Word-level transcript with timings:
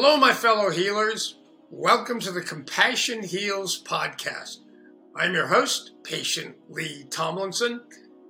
Hello, 0.00 0.16
my 0.16 0.32
fellow 0.32 0.70
healers. 0.70 1.34
Welcome 1.72 2.20
to 2.20 2.30
the 2.30 2.40
Compassion 2.40 3.24
Heals 3.24 3.82
podcast. 3.82 4.58
I'm 5.16 5.34
your 5.34 5.48
host, 5.48 5.90
Patient 6.04 6.54
Lee 6.68 7.04
Tomlinson, 7.10 7.80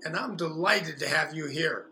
and 0.03 0.17
I'm 0.17 0.35
delighted 0.35 0.99
to 1.01 1.09
have 1.11 1.35
you 1.35 1.47
here. 1.47 1.89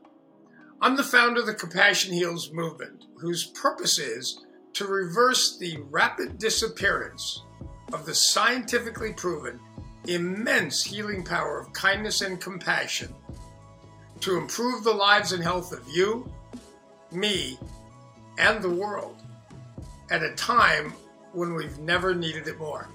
I'm 0.80 0.96
the 0.96 1.04
founder 1.04 1.40
of 1.40 1.46
the 1.46 1.52
Compassion 1.52 2.14
Heals 2.14 2.50
movement, 2.52 3.04
whose 3.20 3.44
purpose 3.44 3.98
is 3.98 4.46
to 4.72 4.86
reverse 4.86 5.58
the 5.58 5.76
rapid 5.90 6.38
disappearance 6.38 7.42
of 7.92 8.06
the 8.06 8.14
scientifically 8.14 9.12
proven 9.12 9.60
immense 10.08 10.82
healing 10.82 11.22
power 11.22 11.60
of 11.60 11.74
kindness 11.74 12.22
and 12.22 12.40
compassion 12.40 13.14
to 14.20 14.38
improve 14.38 14.84
the 14.84 14.94
lives 14.94 15.32
and 15.32 15.42
health 15.42 15.70
of 15.72 15.86
you, 15.86 16.32
me, 17.12 17.58
and 18.38 18.62
the 18.62 18.70
world 18.70 19.22
at 20.10 20.22
a 20.22 20.34
time 20.34 20.92
when 21.32 21.54
we've 21.54 21.78
never 21.78 22.14
needed 22.14 22.48
it 22.48 22.58
more. 22.58 22.88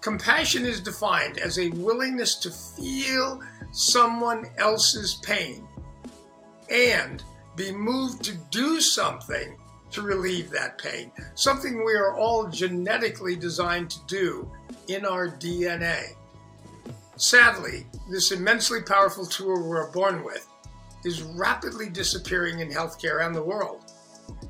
Compassion 0.00 0.64
is 0.64 0.80
defined 0.80 1.38
as 1.38 1.58
a 1.58 1.70
willingness 1.70 2.36
to 2.36 2.50
feel 2.50 3.40
someone 3.72 4.46
else's 4.56 5.14
pain 5.22 5.66
and 6.70 7.22
be 7.56 7.72
moved 7.72 8.24
to 8.24 8.36
do 8.50 8.80
something 8.80 9.58
to 9.90 10.02
relieve 10.02 10.50
that 10.50 10.78
pain, 10.78 11.10
something 11.34 11.84
we 11.84 11.94
are 11.94 12.16
all 12.16 12.48
genetically 12.48 13.36
designed 13.36 13.90
to 13.90 13.98
do 14.06 14.50
in 14.88 15.04
our 15.04 15.28
DNA. 15.28 16.14
Sadly, 17.16 17.86
this 18.08 18.32
immensely 18.32 18.80
powerful 18.82 19.26
tool 19.26 19.62
we're 19.62 19.90
born 19.90 20.24
with 20.24 20.48
is 21.04 21.22
rapidly 21.22 21.88
disappearing 21.88 22.60
in 22.60 22.70
healthcare 22.70 23.16
around 23.16 23.32
the 23.32 23.42
world. 23.42 23.92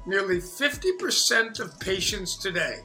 Nearly 0.06 0.38
50% 0.38 1.60
of 1.60 1.78
patients 1.78 2.36
today 2.36 2.80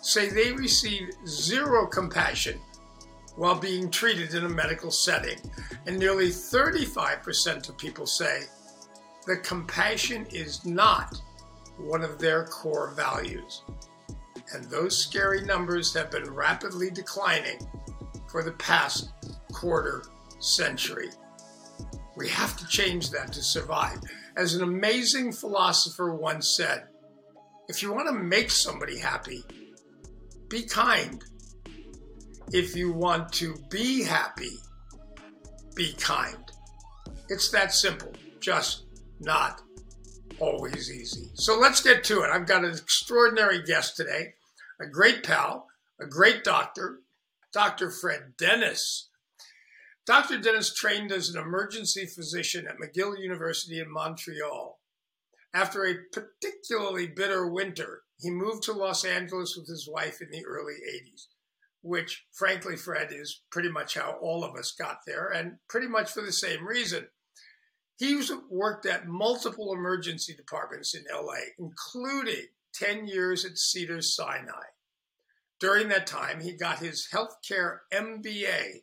say 0.00 0.28
they 0.28 0.52
receive 0.52 1.10
zero 1.26 1.86
compassion 1.86 2.60
while 3.34 3.58
being 3.58 3.90
treated 3.90 4.34
in 4.34 4.44
a 4.44 4.48
medical 4.48 4.90
setting, 4.90 5.38
and 5.86 5.98
nearly 5.98 6.28
35% 6.28 7.68
of 7.68 7.76
people 7.76 8.06
say 8.06 8.44
that 9.26 9.42
compassion 9.42 10.26
is 10.30 10.64
not 10.64 11.20
one 11.78 12.02
of 12.02 12.18
their 12.18 12.46
core 12.46 12.92
values. 12.92 13.62
And 14.54 14.64
those 14.64 14.96
scary 14.96 15.44
numbers 15.44 15.92
have 15.94 16.10
been 16.10 16.32
rapidly 16.32 16.90
declining 16.90 17.58
for 18.30 18.42
the 18.42 18.52
past 18.52 19.10
quarter 19.52 20.04
century. 20.38 21.10
We 22.16 22.28
have 22.28 22.56
to 22.56 22.66
change 22.68 23.10
that 23.10 23.32
to 23.32 23.42
survive. 23.42 23.98
As 24.36 24.54
an 24.54 24.62
amazing 24.62 25.32
philosopher 25.32 26.14
once 26.14 26.56
said, 26.56 26.84
if 27.68 27.82
you 27.82 27.92
want 27.92 28.08
to 28.08 28.12
make 28.12 28.50
somebody 28.50 28.98
happy, 28.98 29.42
be 30.48 30.62
kind. 30.62 31.24
If 32.52 32.76
you 32.76 32.92
want 32.92 33.32
to 33.34 33.56
be 33.70 34.04
happy, 34.04 34.52
be 35.74 35.94
kind. 35.94 36.36
It's 37.28 37.50
that 37.50 37.72
simple, 37.72 38.12
just 38.40 38.84
not 39.20 39.62
always 40.38 40.92
easy. 40.92 41.30
So 41.34 41.58
let's 41.58 41.80
get 41.80 42.04
to 42.04 42.20
it. 42.20 42.30
I've 42.30 42.46
got 42.46 42.64
an 42.64 42.72
extraordinary 42.72 43.62
guest 43.62 43.96
today, 43.96 44.34
a 44.80 44.86
great 44.86 45.22
pal, 45.24 45.66
a 46.00 46.06
great 46.06 46.44
doctor, 46.44 47.00
Dr. 47.52 47.90
Fred 47.90 48.34
Dennis. 48.38 49.05
Dr. 50.06 50.38
Dennis 50.38 50.72
trained 50.72 51.10
as 51.10 51.28
an 51.28 51.42
emergency 51.42 52.06
physician 52.06 52.68
at 52.68 52.76
McGill 52.78 53.18
University 53.18 53.80
in 53.80 53.92
Montreal. 53.92 54.78
After 55.52 55.84
a 55.84 55.96
particularly 56.12 57.08
bitter 57.08 57.50
winter, 57.50 58.02
he 58.18 58.30
moved 58.30 58.62
to 58.64 58.72
Los 58.72 59.04
Angeles 59.04 59.56
with 59.56 59.66
his 59.68 59.88
wife 59.90 60.20
in 60.20 60.28
the 60.30 60.46
early 60.46 60.74
80s, 60.74 61.26
which, 61.82 62.24
frankly, 62.32 62.76
Fred, 62.76 63.08
is 63.10 63.42
pretty 63.50 63.68
much 63.68 63.94
how 63.94 64.16
all 64.20 64.44
of 64.44 64.54
us 64.54 64.70
got 64.78 64.98
there, 65.06 65.28
and 65.28 65.56
pretty 65.68 65.88
much 65.88 66.12
for 66.12 66.20
the 66.22 66.32
same 66.32 66.64
reason. 66.64 67.08
He 67.98 68.20
worked 68.48 68.86
at 68.86 69.08
multiple 69.08 69.72
emergency 69.72 70.34
departments 70.36 70.94
in 70.94 71.04
LA, 71.12 71.34
including 71.58 72.46
10 72.74 73.08
years 73.08 73.44
at 73.44 73.58
Cedars 73.58 74.14
Sinai. 74.14 74.66
During 75.58 75.88
that 75.88 76.06
time, 76.06 76.42
he 76.42 76.52
got 76.52 76.78
his 76.78 77.08
healthcare 77.12 77.78
MBA, 77.92 78.82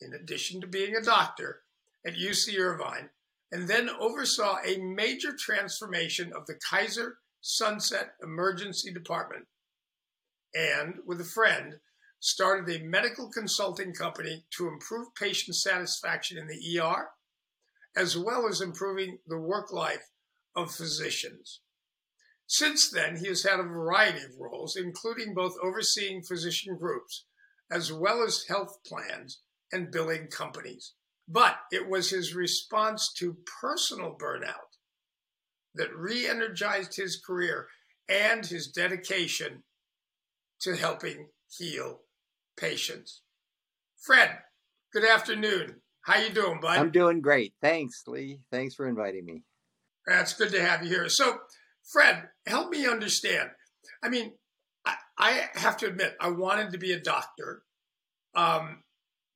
in 0.00 0.12
addition 0.12 0.60
to 0.60 0.66
being 0.66 0.94
a 0.94 1.02
doctor, 1.02 1.62
at 2.06 2.14
UC 2.14 2.58
Irvine, 2.58 3.10
and 3.50 3.68
then 3.68 3.90
oversaw 3.90 4.58
a 4.64 4.78
major 4.78 5.32
transformation 5.36 6.32
of 6.32 6.46
the 6.46 6.58
Kaiser 6.70 7.18
Sunset 7.40 8.14
Emergency 8.22 8.92
Department. 8.92 9.46
And 10.54 10.96
with 11.04 11.20
a 11.20 11.24
friend, 11.24 11.80
started 12.20 12.74
a 12.74 12.84
medical 12.84 13.30
consulting 13.30 13.92
company 13.92 14.44
to 14.56 14.68
improve 14.68 15.14
patient 15.14 15.56
satisfaction 15.56 16.38
in 16.38 16.46
the 16.46 16.78
ER, 16.80 17.08
as 17.96 18.16
well 18.16 18.48
as 18.48 18.60
improving 18.60 19.18
the 19.26 19.38
work 19.38 19.72
life 19.72 20.10
of 20.54 20.74
physicians. 20.74 21.60
Since 22.46 22.90
then, 22.90 23.16
he 23.16 23.28
has 23.28 23.42
had 23.42 23.58
a 23.58 23.64
variety 23.64 24.24
of 24.24 24.38
roles, 24.38 24.76
including 24.76 25.34
both 25.34 25.56
overseeing 25.62 26.22
physician 26.22 26.76
groups 26.76 27.24
as 27.70 27.92
well 27.92 28.22
as 28.22 28.44
health 28.48 28.78
plans 28.86 29.40
and 29.76 29.92
billing 29.92 30.26
companies. 30.28 30.94
But 31.28 31.56
it 31.70 31.88
was 31.88 32.10
his 32.10 32.34
response 32.34 33.12
to 33.18 33.36
personal 33.60 34.16
burnout 34.20 34.72
that 35.74 35.94
re 35.94 36.26
energized 36.26 36.96
his 36.96 37.20
career 37.24 37.66
and 38.08 38.44
his 38.44 38.68
dedication 38.68 39.62
to 40.62 40.76
helping 40.76 41.28
heal 41.58 42.00
patients. 42.56 43.22
Fred, 44.04 44.38
good 44.92 45.04
afternoon. 45.04 45.82
How 46.02 46.18
you 46.18 46.30
doing, 46.30 46.60
bud? 46.60 46.78
I'm 46.78 46.92
doing 46.92 47.20
great. 47.20 47.54
Thanks, 47.60 48.04
Lee. 48.06 48.38
Thanks 48.52 48.74
for 48.76 48.86
inviting 48.86 49.24
me. 49.24 49.42
That's 50.06 50.34
good 50.34 50.52
to 50.52 50.64
have 50.64 50.84
you 50.84 50.88
here. 50.88 51.08
So, 51.08 51.38
Fred, 51.92 52.28
help 52.46 52.70
me 52.70 52.86
understand. 52.86 53.50
I 54.02 54.08
mean, 54.08 54.32
I, 54.84 54.94
I 55.18 55.48
have 55.54 55.76
to 55.78 55.86
admit, 55.86 56.14
I 56.20 56.30
wanted 56.30 56.70
to 56.72 56.78
be 56.78 56.92
a 56.92 57.00
doctor, 57.00 57.62
um, 58.36 58.84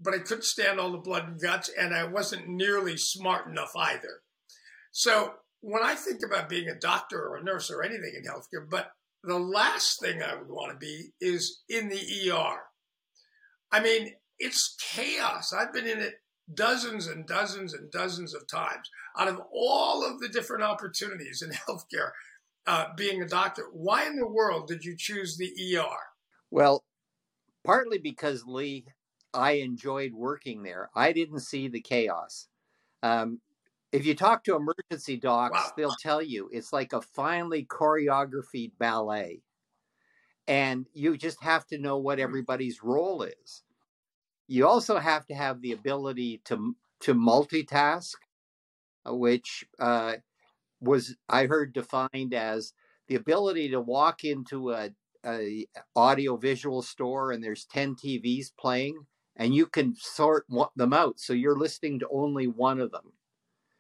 but 0.00 0.14
I 0.14 0.18
couldn't 0.18 0.44
stand 0.44 0.80
all 0.80 0.92
the 0.92 0.98
blood 0.98 1.28
and 1.28 1.40
guts, 1.40 1.70
and 1.78 1.94
I 1.94 2.04
wasn't 2.04 2.48
nearly 2.48 2.96
smart 2.96 3.46
enough 3.46 3.72
either. 3.76 4.22
So, 4.92 5.34
when 5.60 5.82
I 5.82 5.94
think 5.94 6.20
about 6.24 6.48
being 6.48 6.68
a 6.68 6.78
doctor 6.78 7.20
or 7.20 7.36
a 7.36 7.44
nurse 7.44 7.70
or 7.70 7.82
anything 7.82 8.14
in 8.16 8.30
healthcare, 8.30 8.68
but 8.68 8.92
the 9.22 9.38
last 9.38 10.00
thing 10.00 10.22
I 10.22 10.34
would 10.34 10.48
want 10.48 10.72
to 10.72 10.78
be 10.78 11.10
is 11.20 11.62
in 11.68 11.90
the 11.90 12.30
ER. 12.30 12.60
I 13.70 13.80
mean, 13.80 14.14
it's 14.38 14.76
chaos. 14.94 15.52
I've 15.52 15.72
been 15.72 15.86
in 15.86 16.00
it 16.00 16.14
dozens 16.52 17.06
and 17.06 17.26
dozens 17.26 17.74
and 17.74 17.90
dozens 17.90 18.34
of 18.34 18.48
times. 18.48 18.88
Out 19.18 19.28
of 19.28 19.40
all 19.52 20.04
of 20.04 20.20
the 20.20 20.28
different 20.28 20.64
opportunities 20.64 21.42
in 21.42 21.50
healthcare, 21.68 22.10
uh, 22.66 22.86
being 22.96 23.22
a 23.22 23.28
doctor. 23.28 23.64
Why 23.72 24.06
in 24.06 24.16
the 24.16 24.26
world 24.26 24.66
did 24.66 24.84
you 24.84 24.94
choose 24.96 25.36
the 25.36 25.52
ER? 25.76 25.96
Well, 26.50 26.84
partly 27.64 27.98
because 27.98 28.44
Lee, 28.46 28.86
I 29.32 29.52
enjoyed 29.52 30.12
working 30.12 30.62
there. 30.62 30.90
I 30.94 31.12
didn't 31.12 31.40
see 31.40 31.68
the 31.68 31.80
chaos. 31.80 32.48
Um, 33.02 33.40
if 33.92 34.06
you 34.06 34.14
talk 34.14 34.44
to 34.44 34.56
emergency 34.56 35.16
docs, 35.16 35.54
wow. 35.54 35.72
they'll 35.76 35.96
tell 36.00 36.22
you 36.22 36.48
it's 36.52 36.72
like 36.72 36.92
a 36.92 37.00
finely 37.00 37.64
choreographed 37.64 38.72
ballet. 38.78 39.42
And 40.46 40.86
you 40.92 41.16
just 41.16 41.42
have 41.42 41.66
to 41.68 41.78
know 41.78 41.98
what 41.98 42.18
hmm. 42.18 42.24
everybody's 42.24 42.82
role 42.82 43.22
is. 43.22 43.62
You 44.48 44.66
also 44.66 44.98
have 44.98 45.26
to 45.26 45.34
have 45.34 45.60
the 45.60 45.72
ability 45.72 46.40
to 46.46 46.74
to 47.00 47.14
multitask, 47.14 48.16
uh, 49.06 49.14
which 49.14 49.64
uh, 49.78 50.16
was 50.80 51.16
I 51.28 51.46
heard 51.46 51.72
defined 51.72 52.34
as 52.34 52.72
the 53.08 53.14
ability 53.14 53.70
to 53.70 53.80
walk 53.80 54.24
into 54.24 54.72
a, 54.72 54.90
a 55.24 55.66
audio 55.96 56.36
visual 56.36 56.82
store 56.82 57.32
and 57.32 57.42
there's 57.42 57.64
10 57.64 57.94
TVs 57.96 58.50
playing 58.58 59.06
and 59.36 59.54
you 59.54 59.66
can 59.66 59.94
sort 59.96 60.46
them 60.76 60.92
out 60.92 61.18
so 61.18 61.32
you're 61.32 61.56
listening 61.58 61.98
to 61.98 62.08
only 62.10 62.46
one 62.46 62.80
of 62.80 62.90
them 62.90 63.12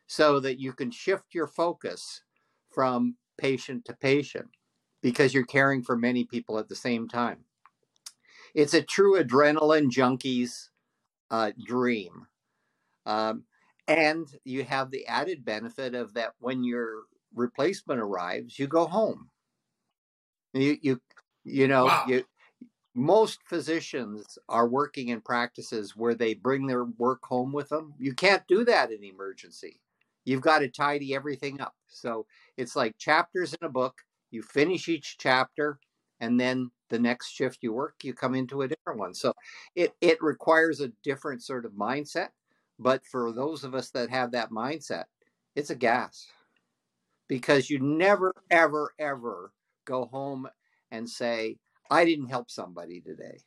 so 0.06 0.40
that 0.40 0.58
you 0.58 0.72
can 0.72 0.90
shift 0.90 1.34
your 1.34 1.46
focus 1.46 2.22
from 2.70 3.16
patient 3.38 3.84
to 3.84 3.92
patient 3.94 4.48
because 5.02 5.32
you're 5.32 5.44
caring 5.44 5.82
for 5.82 5.96
many 5.96 6.24
people 6.24 6.58
at 6.58 6.68
the 6.68 6.74
same 6.76 7.08
time. 7.08 7.38
It's 8.54 8.74
a 8.74 8.82
true 8.82 9.22
adrenaline 9.22 9.90
junkie's 9.90 10.70
uh, 11.30 11.52
dream. 11.64 12.26
Um, 13.06 13.44
and 13.86 14.28
you 14.44 14.64
have 14.64 14.90
the 14.90 15.06
added 15.06 15.44
benefit 15.44 15.94
of 15.94 16.14
that 16.14 16.32
when 16.38 16.64
your 16.64 17.02
replacement 17.34 18.00
arrives, 18.00 18.58
you 18.58 18.66
go 18.66 18.86
home. 18.86 19.30
You 20.52 20.76
you 20.82 21.00
you 21.44 21.68
know 21.68 21.84
wow. 21.84 22.04
you 22.08 22.24
most 22.94 23.40
physicians 23.44 24.38
are 24.48 24.68
working 24.68 25.08
in 25.08 25.20
practices 25.20 25.96
where 25.96 26.14
they 26.14 26.34
bring 26.34 26.66
their 26.66 26.84
work 26.84 27.24
home 27.24 27.52
with 27.52 27.68
them. 27.68 27.94
You 27.98 28.14
can't 28.14 28.46
do 28.48 28.64
that 28.64 28.90
in 28.90 29.04
emergency. 29.04 29.80
You've 30.24 30.40
got 30.40 30.58
to 30.60 30.68
tidy 30.68 31.14
everything 31.14 31.60
up. 31.60 31.74
So 31.86 32.26
it's 32.56 32.76
like 32.76 32.98
chapters 32.98 33.54
in 33.54 33.66
a 33.66 33.70
book. 33.70 34.00
you 34.30 34.42
finish 34.42 34.88
each 34.88 35.18
chapter, 35.18 35.78
and 36.20 36.38
then 36.38 36.70
the 36.88 36.98
next 36.98 37.30
shift 37.30 37.58
you 37.62 37.72
work, 37.72 37.96
you 38.02 38.12
come 38.14 38.34
into 38.34 38.62
a 38.62 38.68
different 38.68 38.98
one. 38.98 39.14
So 39.14 39.32
it, 39.74 39.92
it 40.00 40.22
requires 40.22 40.80
a 40.80 40.92
different 41.02 41.42
sort 41.42 41.64
of 41.64 41.72
mindset. 41.72 42.28
But 42.78 43.04
for 43.06 43.32
those 43.32 43.64
of 43.64 43.74
us 43.74 43.90
that 43.90 44.10
have 44.10 44.32
that 44.32 44.50
mindset, 44.50 45.04
it's 45.54 45.70
a 45.70 45.74
gas 45.74 46.26
because 47.28 47.70
you 47.70 47.78
never, 47.78 48.34
ever, 48.50 48.92
ever 48.98 49.52
go 49.84 50.06
home 50.06 50.48
and 50.90 51.08
say, 51.08 51.58
I 51.90 52.04
didn't 52.04 52.28
help 52.28 52.50
somebody 52.50 53.00
today. 53.00 53.38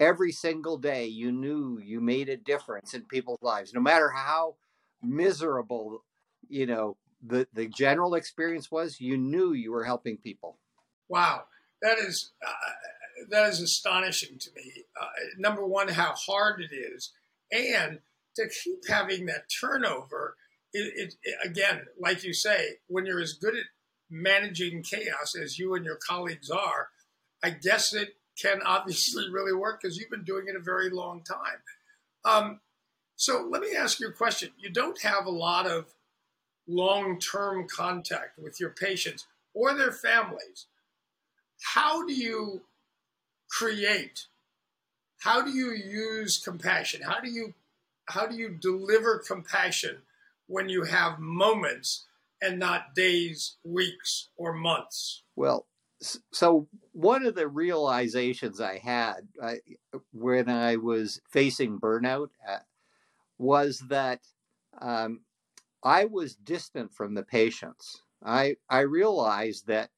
Every 0.00 0.32
single 0.32 0.78
day, 0.78 1.06
you 1.06 1.32
knew 1.32 1.80
you 1.82 2.00
made 2.00 2.28
a 2.28 2.36
difference 2.36 2.94
in 2.94 3.02
people's 3.02 3.42
lives, 3.42 3.74
no 3.74 3.80
matter 3.80 4.10
how 4.10 4.56
miserable, 5.02 6.04
you 6.48 6.66
know, 6.66 6.96
the, 7.24 7.48
the 7.52 7.66
general 7.66 8.14
experience 8.14 8.70
was, 8.70 9.00
you 9.00 9.16
knew 9.16 9.52
you 9.52 9.72
were 9.72 9.84
helping 9.84 10.16
people. 10.18 10.58
Wow 11.08 11.44
that 11.82 11.98
is 11.98 12.32
uh, 12.46 13.26
that 13.30 13.48
is 13.48 13.60
astonishing 13.60 14.38
to 14.38 14.50
me. 14.54 14.84
Uh, 15.00 15.06
number 15.38 15.66
one, 15.66 15.88
how 15.88 16.14
hard 16.14 16.60
it 16.60 16.74
is, 16.74 17.12
and 17.52 18.00
to 18.36 18.48
keep 18.62 18.88
having 18.88 19.26
that 19.26 19.44
turnover. 19.60 20.36
It, 20.74 20.92
it, 20.96 21.14
it, 21.22 21.50
again, 21.50 21.86
like 21.98 22.24
you 22.24 22.34
say, 22.34 22.76
when 22.88 23.06
you're 23.06 23.20
as 23.20 23.32
good 23.32 23.54
at 23.54 23.64
managing 24.10 24.82
chaos 24.82 25.34
as 25.42 25.58
you 25.58 25.74
and 25.74 25.82
your 25.82 25.98
colleagues 26.06 26.50
are, 26.50 26.88
I 27.42 27.50
guess 27.50 27.94
it 27.94 28.16
can 28.40 28.60
obviously 28.64 29.30
really 29.30 29.52
work 29.52 29.80
because 29.80 29.96
you've 29.96 30.10
been 30.10 30.24
doing 30.24 30.46
it 30.48 30.56
a 30.56 30.60
very 30.60 30.90
long 30.90 31.22
time. 31.22 31.60
Um, 32.24 32.60
so 33.16 33.46
let 33.50 33.62
me 33.62 33.74
ask 33.76 34.00
you 34.00 34.08
a 34.08 34.12
question. 34.12 34.50
You 34.58 34.70
don't 34.70 35.00
have 35.02 35.26
a 35.26 35.30
lot 35.30 35.66
of 35.66 35.86
long 36.66 37.18
term 37.18 37.66
contact 37.68 38.38
with 38.38 38.60
your 38.60 38.70
patients 38.70 39.26
or 39.54 39.74
their 39.74 39.92
families 39.92 40.66
how 41.60 42.06
do 42.06 42.12
you 42.12 42.62
create? 43.50 44.26
How 45.20 45.42
do 45.42 45.50
you 45.50 45.72
use 45.72 46.38
compassion? 46.38 47.02
How 47.02 47.20
do 47.20 47.30
you 47.30 47.54
how 48.06 48.26
do 48.26 48.36
you 48.36 48.48
deliver 48.48 49.18
compassion 49.18 49.98
when 50.46 50.68
you 50.70 50.84
have 50.84 51.18
moments 51.18 52.06
and 52.40 52.58
not 52.58 52.94
days, 52.94 53.56
weeks, 53.64 54.28
or 54.36 54.54
months? 54.54 55.24
Well, 55.36 55.66
so 56.00 56.68
one 56.92 57.26
of 57.26 57.34
the 57.34 57.48
realizations 57.48 58.60
I 58.60 58.78
had 58.78 59.28
I, 59.42 59.60
when 60.12 60.48
I 60.48 60.76
was 60.76 61.20
facing 61.28 61.80
burnout 61.80 62.30
uh, 62.48 62.58
was 63.38 63.80
that 63.88 64.20
um, 64.80 65.20
I 65.82 66.06
was 66.06 66.36
distant 66.36 66.92
from 66.94 67.14
the 67.14 67.22
patients. 67.24 68.02
I 68.24 68.56
I 68.68 68.80
realized 68.80 69.66
that 69.68 69.90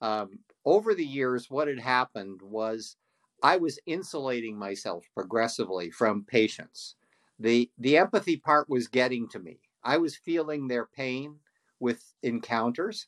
um, 0.00 0.40
over 0.64 0.94
the 0.94 1.06
years, 1.06 1.50
what 1.50 1.68
had 1.68 1.80
happened 1.80 2.40
was 2.42 2.96
I 3.42 3.56
was 3.56 3.78
insulating 3.86 4.58
myself 4.58 5.06
progressively 5.14 5.90
from 5.90 6.24
patients. 6.24 6.96
The, 7.38 7.70
the 7.78 7.96
empathy 7.96 8.36
part 8.36 8.68
was 8.68 8.88
getting 8.88 9.28
to 9.30 9.38
me. 9.38 9.60
I 9.82 9.96
was 9.98 10.16
feeling 10.16 10.66
their 10.68 10.86
pain 10.86 11.36
with 11.80 12.14
encounters. 12.22 13.06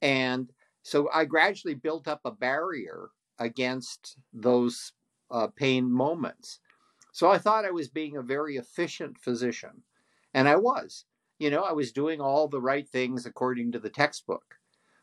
And 0.00 0.52
so 0.82 1.08
I 1.12 1.24
gradually 1.24 1.74
built 1.74 2.08
up 2.08 2.20
a 2.24 2.30
barrier 2.30 3.10
against 3.38 4.16
those 4.32 4.92
uh, 5.30 5.48
pain 5.48 5.90
moments. 5.90 6.60
So 7.12 7.30
I 7.30 7.38
thought 7.38 7.64
I 7.64 7.70
was 7.70 7.88
being 7.88 8.16
a 8.16 8.22
very 8.22 8.56
efficient 8.56 9.18
physician. 9.18 9.82
And 10.34 10.48
I 10.48 10.56
was. 10.56 11.04
You 11.38 11.50
know, 11.50 11.62
I 11.62 11.72
was 11.72 11.92
doing 11.92 12.20
all 12.20 12.48
the 12.48 12.60
right 12.60 12.88
things 12.88 13.26
according 13.26 13.72
to 13.72 13.78
the 13.78 13.90
textbook. 13.90 14.56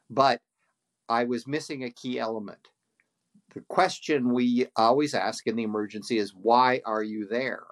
But 0.10 0.42
I 1.08 1.24
was 1.24 1.48
missing 1.48 1.84
a 1.84 1.92
key 1.92 2.20
element. 2.20 2.70
The 3.54 3.62
question 3.62 4.34
we 4.34 4.68
always 4.76 5.14
ask 5.14 5.48
in 5.48 5.56
the 5.56 5.64
emergency 5.64 6.18
is, 6.18 6.34
why 6.36 6.82
are 6.86 7.04
you 7.04 7.28
there? 7.28 7.64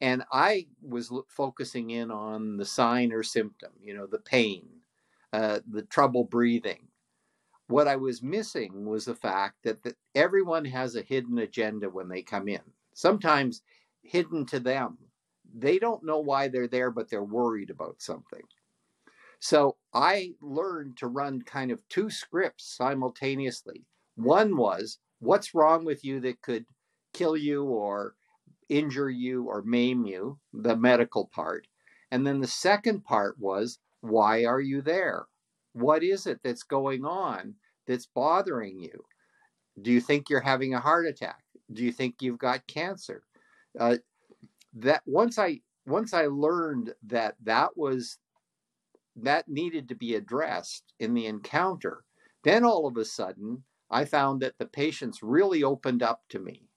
And 0.00 0.22
I 0.30 0.66
was 0.82 1.10
focusing 1.28 1.90
in 1.90 2.10
on 2.10 2.56
the 2.56 2.64
sign 2.64 3.12
or 3.12 3.22
symptom, 3.22 3.72
you 3.80 3.94
know, 3.94 4.06
the 4.06 4.18
pain, 4.18 4.66
uh, 5.32 5.60
the 5.70 5.82
trouble 5.82 6.24
breathing. 6.24 6.88
What 7.68 7.88
I 7.88 7.96
was 7.96 8.22
missing 8.22 8.84
was 8.84 9.06
the 9.06 9.14
fact 9.14 9.56
that, 9.64 9.82
that 9.84 9.96
everyone 10.14 10.64
has 10.66 10.96
a 10.96 11.02
hidden 11.02 11.38
agenda 11.38 11.88
when 11.88 12.08
they 12.08 12.22
come 12.22 12.48
in, 12.48 12.60
sometimes 12.92 13.62
hidden 14.02 14.44
to 14.46 14.60
them. 14.60 14.98
They 15.56 15.78
don't 15.78 16.04
know 16.04 16.18
why 16.18 16.48
they're 16.48 16.68
there, 16.68 16.90
but 16.90 17.08
they're 17.08 17.24
worried 17.24 17.70
about 17.70 18.02
something. 18.02 18.42
So 19.38 19.76
I 19.92 20.34
learned 20.40 20.96
to 20.98 21.06
run 21.06 21.42
kind 21.42 21.70
of 21.70 21.86
two 21.88 22.10
scripts 22.10 22.76
simultaneously. 22.76 23.84
One 24.16 24.56
was, 24.56 24.98
what's 25.20 25.54
wrong 25.54 25.84
with 25.84 26.04
you 26.04 26.20
that 26.20 26.42
could 26.42 26.66
kill 27.12 27.36
you 27.36 27.64
or 27.64 28.14
injure 28.68 29.10
you 29.10 29.44
or 29.44 29.62
maim 29.62 30.04
you, 30.04 30.38
the 30.52 30.76
medical 30.76 31.26
part. 31.26 31.66
And 32.10 32.26
then 32.26 32.40
the 32.40 32.46
second 32.46 33.04
part 33.04 33.38
was, 33.38 33.78
why 34.00 34.44
are 34.44 34.60
you 34.60 34.82
there? 34.82 35.26
What 35.74 36.02
is 36.02 36.26
it 36.26 36.40
that's 36.42 36.62
going 36.62 37.04
on 37.04 37.54
that's 37.86 38.06
bothering 38.06 38.80
you? 38.80 39.04
Do 39.82 39.90
you 39.92 40.00
think 40.00 40.30
you're 40.30 40.40
having 40.40 40.74
a 40.74 40.80
heart 40.80 41.06
attack? 41.06 41.42
Do 41.72 41.84
you 41.84 41.92
think 41.92 42.16
you've 42.20 42.38
got 42.38 42.66
cancer? 42.66 43.22
Uh, 43.78 43.96
that 44.74 45.02
once 45.04 45.38
I 45.38 45.60
once 45.86 46.14
I 46.14 46.26
learned 46.26 46.94
that 47.06 47.36
that 47.42 47.76
was 47.76 48.18
that 49.16 49.48
needed 49.48 49.88
to 49.88 49.94
be 49.94 50.14
addressed 50.14 50.92
in 50.98 51.14
the 51.14 51.26
encounter. 51.26 52.04
Then 52.42 52.64
all 52.64 52.86
of 52.86 52.96
a 52.96 53.04
sudden, 53.04 53.64
I 53.90 54.04
found 54.04 54.42
that 54.42 54.58
the 54.58 54.66
patients 54.66 55.22
really 55.22 55.62
opened 55.62 56.02
up 56.02 56.22
to 56.30 56.38
me 56.38 56.68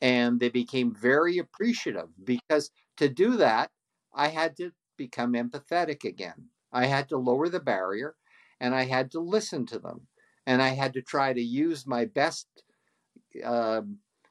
and 0.00 0.40
they 0.40 0.48
became 0.48 0.94
very 0.94 1.38
appreciative 1.38 2.08
because 2.24 2.70
to 2.96 3.08
do 3.08 3.36
that, 3.36 3.70
I 4.14 4.28
had 4.28 4.56
to 4.58 4.72
become 4.96 5.32
empathetic 5.32 6.04
again. 6.04 6.48
I 6.72 6.86
had 6.86 7.08
to 7.10 7.18
lower 7.18 7.48
the 7.48 7.60
barrier 7.60 8.14
and 8.60 8.74
I 8.74 8.84
had 8.84 9.10
to 9.12 9.20
listen 9.20 9.66
to 9.66 9.78
them. 9.78 10.06
And 10.46 10.62
I 10.62 10.68
had 10.68 10.92
to 10.94 11.02
try 11.02 11.32
to 11.32 11.42
use 11.42 11.86
my 11.86 12.04
best 12.04 12.46
uh, 13.44 13.82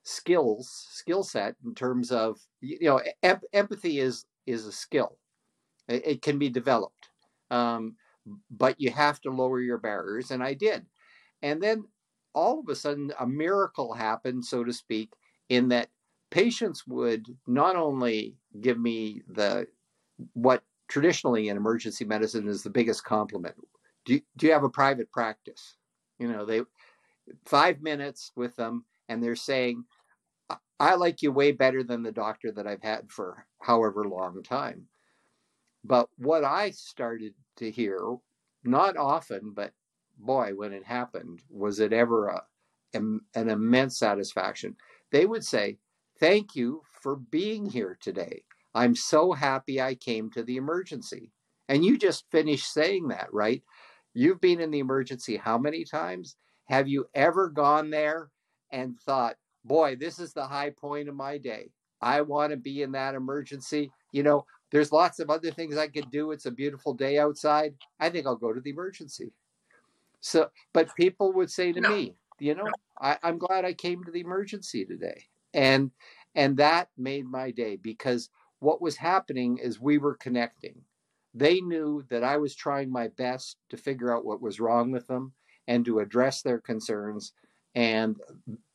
skills, 0.04 0.88
skill 0.92 1.24
set 1.24 1.56
in 1.66 1.76
terms 1.76 2.12
of, 2.12 2.40
you 2.62 2.78
know, 2.82 3.02
em- 3.24 3.42
empathy 3.54 4.00
is, 4.00 4.26
is 4.46 4.66
a 4.66 4.72
skill. 4.72 5.18
It, 5.88 6.08
it 6.08 6.22
can 6.22 6.40
be 6.40 6.50
developed. 6.50 7.10
Um, 7.52 7.96
but 8.50 8.80
you 8.80 8.92
have 8.92 9.22
to 9.22 9.30
lower 9.30 9.60
your 9.60 9.78
barriers, 9.78 10.32
and 10.32 10.44
I 10.44 10.54
did. 10.54 10.86
And 11.42 11.62
then 11.62 11.86
all 12.34 12.60
of 12.60 12.70
a 12.70 12.76
sudden, 12.76 13.14
a 13.20 13.28
miracle 13.28 13.94
happened, 13.94 14.46
so 14.46 14.64
to 14.64 14.74
speak, 14.74 15.14
in 15.50 15.70
that 15.70 15.90
patients 16.32 16.88
would 16.88 17.28
not 17.46 17.76
only 17.76 18.36
give 18.62 18.80
me 18.80 19.22
the 19.28 19.68
what 20.34 20.64
traditionally 20.88 21.50
in 21.50 21.58
emergency 21.58 22.06
medicine 22.06 22.48
is 22.48 22.64
the 22.64 22.70
biggest 22.70 23.04
compliment. 23.04 23.56
Do, 24.06 24.20
do 24.38 24.48
you 24.48 24.54
have 24.54 24.64
a 24.64 24.70
private 24.70 25.12
practice? 25.12 25.76
You 26.20 26.32
know, 26.32 26.46
they 26.46 26.62
five 27.46 27.82
minutes 27.82 28.32
with 28.36 28.56
them, 28.56 28.86
and 29.10 29.22
they're 29.22 29.36
saying, 29.36 29.84
I 30.80 30.96
like 30.96 31.22
you 31.22 31.32
way 31.32 31.52
better 31.52 31.84
than 31.84 32.04
the 32.04 32.12
doctor 32.12 32.52
that 32.52 32.68
I've 32.68 32.84
had 32.84 33.12
for 33.12 33.46
however 33.62 34.04
long 34.04 34.44
time. 34.44 34.88
But 35.84 36.10
what 36.18 36.44
I 36.44 36.72
started 36.72 37.34
to 37.58 37.72
hear, 37.72 38.00
not 38.64 38.98
often, 38.98 39.54
but 39.54 39.72
boy, 40.18 40.52
when 40.56 40.74
it 40.74 40.84
happened, 40.84 41.42
was 41.50 41.80
it 41.80 41.94
ever 41.94 42.28
a, 42.28 42.44
an 42.94 43.22
immense 43.36 43.98
satisfaction. 43.98 44.76
They 45.12 45.26
would 45.26 45.44
say, 45.44 45.78
Thank 46.18 46.56
you 46.56 46.82
for 47.02 47.18
being 47.18 47.66
here 47.66 47.98
today. 48.00 48.44
I'm 48.74 48.96
so 48.96 49.34
happy 49.34 49.82
I 49.82 49.96
came 49.96 50.30
to 50.32 50.44
the 50.44 50.56
emergency. 50.56 51.32
And 51.68 51.84
you 51.84 51.98
just 51.98 52.30
finished 52.32 52.72
saying 52.72 53.10
that, 53.10 53.28
right? 53.34 53.62
You've 54.16 54.42
been 54.42 54.62
in 54.62 54.72
the 54.72 54.80
emergency 54.80 55.38
how 55.38 55.58
many 55.58 55.84
times? 55.84 56.38
Have 56.66 56.88
you 56.88 57.06
ever 57.14 57.50
gone 57.50 57.92
there 57.92 58.32
and 58.72 58.98
thought, 59.02 59.36
boy, 59.66 59.98
this 59.98 60.18
is 60.18 60.34
the 60.34 60.48
high 60.48 60.72
point 60.72 61.10
of 61.10 61.16
my 61.16 61.38
day? 61.38 61.70
I 62.02 62.22
want 62.22 62.52
to 62.52 62.58
be 62.58 62.82
in 62.82 62.92
that 62.94 63.14
emergency. 63.14 63.92
You 64.12 64.24
know, 64.24 64.46
there's 64.72 64.92
lots 64.92 65.20
of 65.20 65.30
other 65.30 65.52
things 65.52 65.78
I 65.78 65.88
could 65.88 66.10
do. 66.12 66.32
It's 66.32 66.46
a 66.46 66.52
beautiful 66.52 66.94
day 66.94 67.20
outside. 67.20 67.76
I 68.00 68.10
think 68.10 68.26
I'll 68.26 68.36
go 68.36 68.54
to 68.54 68.62
the 68.62 68.70
emergency. 68.72 69.32
So, 70.22 70.50
but 70.74 70.96
people 70.96 71.34
would 71.34 71.52
say 71.52 71.72
to 71.72 71.82
no. 71.82 71.90
me, 71.90 72.16
you 72.40 72.56
know. 72.56 72.72
I, 73.00 73.18
I'm 73.24 73.38
glad 73.38 73.66
I 73.66 73.74
came 73.74 74.04
to 74.04 74.12
the 74.12 74.22
emergency 74.22 74.86
today. 74.86 75.26
And 75.54 75.92
and 76.36 76.58
that 76.58 76.90
made 76.98 77.26
my 77.26 77.52
day 77.52 77.76
because 77.76 78.30
what 78.60 78.82
was 78.82 78.96
happening 78.96 79.58
is 79.58 79.80
we 79.80 79.98
were 79.98 80.16
connecting. 80.16 80.82
They 81.36 81.60
knew 81.60 82.06
that 82.10 82.24
I 82.24 82.38
was 82.38 82.56
trying 82.56 82.90
my 82.90 83.10
best 83.10 83.58
to 83.70 83.78
figure 83.78 84.16
out 84.16 84.24
what 84.24 84.42
was 84.42 84.62
wrong 84.62 84.92
with 84.92 85.08
them 85.08 85.34
and 85.68 85.84
to 85.86 86.00
address 86.00 86.42
their 86.42 86.60
concerns. 86.60 87.34
And 87.76 88.16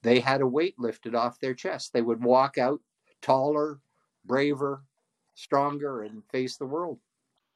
they 0.02 0.21
had 0.21 0.43
a 0.43 0.47
weight 0.47 0.75
lifted 0.79 1.14
off 1.14 1.40
their 1.40 1.55
chest. 1.55 1.95
They 1.95 2.02
would 2.02 2.23
walk 2.23 2.59
out 2.59 2.81
taller, 3.23 3.81
braver, 4.26 4.85
stronger 5.35 6.02
and 6.02 6.23
face 6.31 6.59
the 6.59 6.67
world. 6.67 6.99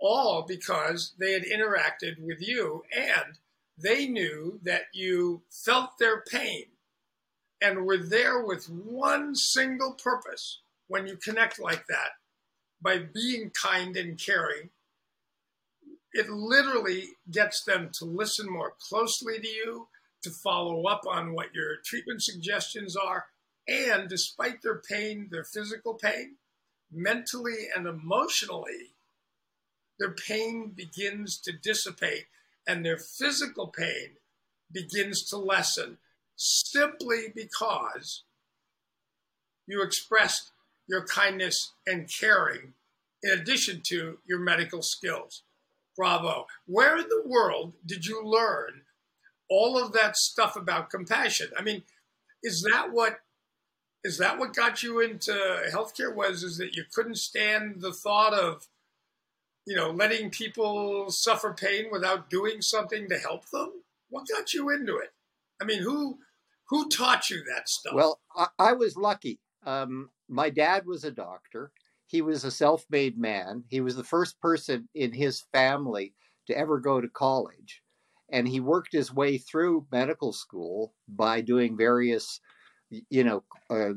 All 0.00 0.46
because 0.48 1.12
they 1.20 1.32
had 1.32 1.44
interacted 1.44 2.18
with 2.18 2.40
you 2.40 2.82
and 2.96 3.38
they 3.76 4.06
knew 4.06 4.58
that 4.62 4.84
you 4.94 5.42
felt 5.50 5.98
their 5.98 6.22
pain 6.22 6.64
and 7.60 7.84
were 7.84 7.98
there 7.98 8.42
with 8.42 8.70
one 8.70 9.34
single 9.34 9.92
purpose 9.92 10.62
when 10.88 11.06
you 11.06 11.16
connect 11.16 11.58
like 11.58 11.86
that 11.88 12.10
by 12.80 12.98
being 12.98 13.50
kind 13.50 13.96
and 13.96 14.18
caring. 14.18 14.70
It 16.14 16.30
literally 16.30 17.08
gets 17.30 17.64
them 17.64 17.90
to 17.98 18.04
listen 18.04 18.48
more 18.48 18.74
closely 18.88 19.40
to 19.40 19.48
you, 19.48 19.88
to 20.22 20.30
follow 20.30 20.84
up 20.84 21.02
on 21.06 21.34
what 21.34 21.52
your 21.52 21.76
treatment 21.84 22.22
suggestions 22.22 22.96
are, 22.96 23.26
and 23.66 24.08
despite 24.08 24.62
their 24.62 24.80
pain, 24.88 25.28
their 25.30 25.44
physical 25.44 25.94
pain, 25.94 26.36
mentally 26.92 27.66
and 27.74 27.88
emotionally, 27.88 28.94
their 29.98 30.12
pain 30.12 30.72
begins 30.74 31.38
to 31.40 31.52
dissipate 31.52 32.26
and 32.66 32.84
their 32.84 32.98
physical 32.98 33.66
pain 33.68 34.16
begins 34.72 35.24
to 35.28 35.36
lessen 35.36 35.98
simply 36.36 37.32
because 37.34 38.22
you 39.66 39.82
expressed 39.82 40.52
your 40.86 41.04
kindness 41.06 41.72
and 41.86 42.08
caring 42.20 42.74
in 43.22 43.30
addition 43.30 43.80
to 43.88 44.18
your 44.26 44.38
medical 44.38 44.82
skills. 44.82 45.42
Bravo. 45.96 46.46
Where 46.66 46.96
in 46.96 47.08
the 47.08 47.22
world 47.24 47.74
did 47.84 48.06
you 48.06 48.24
learn 48.24 48.82
all 49.48 49.78
of 49.78 49.92
that 49.92 50.16
stuff 50.16 50.56
about 50.56 50.90
compassion? 50.90 51.48
I 51.58 51.62
mean, 51.62 51.82
is 52.42 52.62
that 52.62 52.92
what 52.92 53.18
is 54.02 54.18
that 54.18 54.38
what 54.38 54.54
got 54.54 54.82
you 54.82 55.00
into 55.00 55.32
healthcare 55.72 56.14
was 56.14 56.42
is 56.42 56.58
that 56.58 56.76
you 56.76 56.84
couldn't 56.92 57.16
stand 57.16 57.80
the 57.80 57.92
thought 57.92 58.34
of 58.34 58.68
you 59.66 59.74
know 59.74 59.90
letting 59.90 60.30
people 60.30 61.10
suffer 61.10 61.54
pain 61.54 61.86
without 61.90 62.28
doing 62.28 62.60
something 62.60 63.08
to 63.08 63.18
help 63.18 63.48
them? 63.50 63.70
What 64.10 64.28
got 64.28 64.52
you 64.52 64.70
into 64.70 64.96
it? 64.96 65.12
I 65.60 65.64
mean 65.64 65.82
who 65.82 66.18
who 66.68 66.88
taught 66.88 67.30
you 67.30 67.42
that 67.54 67.68
stuff? 67.68 67.94
Well 67.94 68.20
i, 68.36 68.46
I 68.58 68.72
was 68.72 68.96
lucky. 68.96 69.40
Um, 69.66 70.10
my 70.28 70.50
dad 70.50 70.86
was 70.86 71.04
a 71.04 71.10
doctor 71.10 71.70
he 72.14 72.22
was 72.22 72.44
a 72.44 72.50
self-made 72.50 73.18
man 73.18 73.64
he 73.68 73.80
was 73.80 73.96
the 73.96 74.04
first 74.04 74.40
person 74.40 74.88
in 74.94 75.12
his 75.12 75.42
family 75.52 76.14
to 76.46 76.56
ever 76.56 76.78
go 76.78 77.00
to 77.00 77.08
college 77.08 77.82
and 78.30 78.48
he 78.48 78.60
worked 78.60 78.92
his 78.92 79.12
way 79.12 79.38
through 79.38 79.86
medical 79.92 80.32
school 80.32 80.94
by 81.08 81.40
doing 81.40 81.76
various 81.76 82.40
you 83.10 83.24
know, 83.24 83.44
uh, 83.70 83.94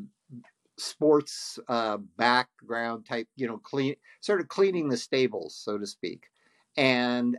sports 0.78 1.60
uh, 1.68 1.98
background 2.18 3.06
type, 3.06 3.28
you 3.36 3.48
know, 3.48 3.58
clean, 3.58 3.96
sort 4.22 4.42
of 4.42 4.48
cleaning 4.48 4.90
the 4.90 4.98
stables, 4.98 5.56
so 5.56 5.78
to 5.78 5.88
speak. 5.88 6.28
And 6.76 7.38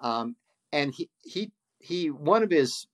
um, 0.00 0.36
and 0.72 0.94
he 0.94 1.10
he 1.22 1.52
he 1.78 2.10
one 2.10 2.42
of 2.42 2.50
his 2.50 2.86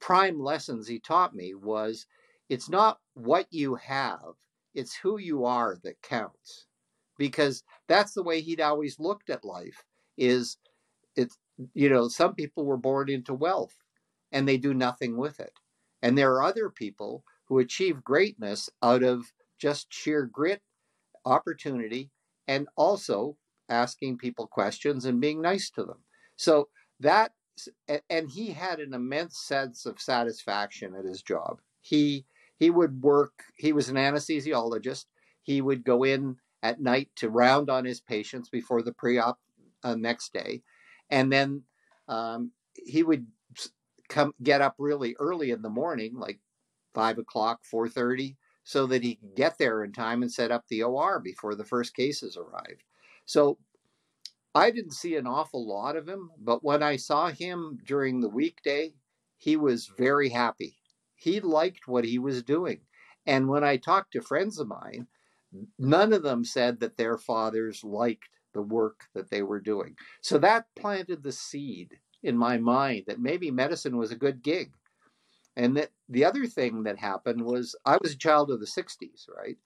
prime 0.00 0.40
lessons 0.40 0.88
he 0.88 0.98
taught 0.98 1.34
me 1.34 1.54
was 1.54 2.06
it's 2.48 2.68
not 2.68 2.98
what 3.14 3.46
you 3.50 3.76
have, 3.76 4.34
it's 4.74 4.94
who 4.94 5.18
you 5.18 5.44
are 5.44 5.76
that 5.82 6.02
counts. 6.02 6.66
Because 7.18 7.62
that's 7.86 8.14
the 8.14 8.22
way 8.22 8.40
he'd 8.40 8.60
always 8.60 8.98
looked 8.98 9.28
at 9.28 9.44
life 9.44 9.84
is 10.16 10.56
it's 11.16 11.36
you 11.74 11.88
know, 11.88 12.08
some 12.08 12.34
people 12.34 12.64
were 12.64 12.76
born 12.76 13.10
into 13.10 13.34
wealth 13.34 13.74
and 14.32 14.48
they 14.48 14.56
do 14.56 14.74
nothing 14.74 15.16
with 15.16 15.40
it. 15.40 15.52
And 16.02 16.16
there 16.16 16.32
are 16.32 16.42
other 16.42 16.70
people 16.70 17.24
who 17.46 17.58
achieve 17.58 18.04
greatness 18.04 18.70
out 18.82 19.02
of 19.02 19.32
just 19.58 19.92
sheer 19.92 20.24
grit, 20.24 20.62
opportunity, 21.24 22.10
and 22.48 22.68
also 22.76 23.36
asking 23.68 24.18
people 24.18 24.46
questions 24.46 25.04
and 25.04 25.20
being 25.20 25.42
nice 25.42 25.70
to 25.70 25.84
them. 25.84 25.98
So 26.36 26.68
that, 27.00 27.32
and 28.08 28.28
he 28.30 28.48
had 28.48 28.80
an 28.80 28.94
immense 28.94 29.38
sense 29.38 29.84
of 29.84 30.00
satisfaction 30.00 30.94
at 30.96 31.04
his 31.04 31.22
job. 31.22 31.60
He 31.82 32.24
he 32.60 32.70
would 32.70 33.02
work. 33.02 33.44
He 33.56 33.72
was 33.72 33.88
an 33.88 33.96
anesthesiologist. 33.96 35.06
He 35.42 35.62
would 35.62 35.82
go 35.84 36.04
in 36.04 36.36
at 36.62 36.80
night 36.80 37.10
to 37.16 37.30
round 37.30 37.70
on 37.70 37.86
his 37.86 38.00
patients 38.02 38.50
before 38.50 38.82
the 38.82 38.92
pre-op 38.92 39.40
uh, 39.82 39.96
next 39.96 40.34
day, 40.34 40.62
and 41.10 41.32
then 41.32 41.64
um, 42.08 42.52
he 42.74 43.02
would 43.02 43.26
come 44.10 44.34
get 44.42 44.60
up 44.60 44.76
really 44.78 45.16
early 45.18 45.52
in 45.52 45.62
the 45.62 45.70
morning, 45.70 46.16
like 46.16 46.38
five 46.94 47.18
o'clock, 47.18 47.60
four 47.64 47.88
thirty, 47.88 48.36
so 48.64 48.86
that 48.86 49.02
he 49.02 49.16
could 49.16 49.34
get 49.36 49.56
there 49.58 49.82
in 49.82 49.92
time 49.92 50.22
and 50.22 50.30
set 50.32 50.52
up 50.52 50.64
the 50.68 50.82
OR 50.82 51.18
before 51.18 51.54
the 51.54 51.64
first 51.64 51.96
cases 51.96 52.36
arrived. 52.36 52.82
So 53.24 53.58
I 54.54 54.70
didn't 54.70 54.92
see 54.94 55.16
an 55.16 55.26
awful 55.28 55.66
lot 55.66 55.96
of 55.96 56.08
him, 56.08 56.30
but 56.38 56.64
when 56.64 56.82
I 56.82 56.96
saw 56.96 57.28
him 57.30 57.78
during 57.86 58.20
the 58.20 58.28
weekday, 58.28 58.94
he 59.38 59.56
was 59.56 59.86
very 59.86 60.28
happy. 60.30 60.76
He 61.20 61.38
liked 61.40 61.86
what 61.86 62.04
he 62.04 62.18
was 62.18 62.42
doing. 62.42 62.80
And 63.26 63.46
when 63.46 63.62
I 63.62 63.76
talked 63.76 64.12
to 64.12 64.22
friends 64.22 64.58
of 64.58 64.68
mine, 64.68 65.06
none 65.78 66.14
of 66.14 66.22
them 66.22 66.44
said 66.44 66.80
that 66.80 66.96
their 66.96 67.18
fathers 67.18 67.84
liked 67.84 68.30
the 68.54 68.62
work 68.62 69.04
that 69.14 69.30
they 69.30 69.42
were 69.42 69.60
doing. 69.60 69.96
So 70.22 70.38
that 70.38 70.66
planted 70.74 71.22
the 71.22 71.32
seed 71.32 71.98
in 72.22 72.38
my 72.38 72.56
mind 72.56 73.04
that 73.06 73.20
maybe 73.20 73.50
medicine 73.50 73.98
was 73.98 74.10
a 74.10 74.16
good 74.16 74.42
gig. 74.42 74.72
And 75.56 75.76
that 75.76 75.90
the 76.08 76.24
other 76.24 76.46
thing 76.46 76.84
that 76.84 76.98
happened 76.98 77.44
was 77.44 77.76
I 77.84 77.98
was 78.00 78.12
a 78.12 78.18
child 78.18 78.50
of 78.50 78.60
the 78.60 78.66
60s, 78.66 79.28
right? 79.28 79.58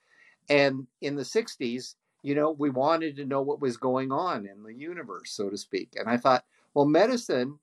And 0.49 0.89
in 1.01 1.15
the 1.15 1.23
60s, 1.23 1.95
you 2.23 2.35
know, 2.35 2.51
we 2.51 2.71
wanted 2.71 3.15
to 3.17 3.27
know 3.27 3.43
what 3.43 3.61
was 3.61 3.77
going 3.77 4.11
on 4.11 4.45
in 4.47 4.65
the 4.65 4.75
universe, 4.75 5.31
so 5.31 5.51
to 5.51 5.57
speak. 5.57 5.93
And 5.95 6.09
I 6.09 6.17
thought, 6.17 6.45
well, 6.75 6.87
medicine 6.87 7.61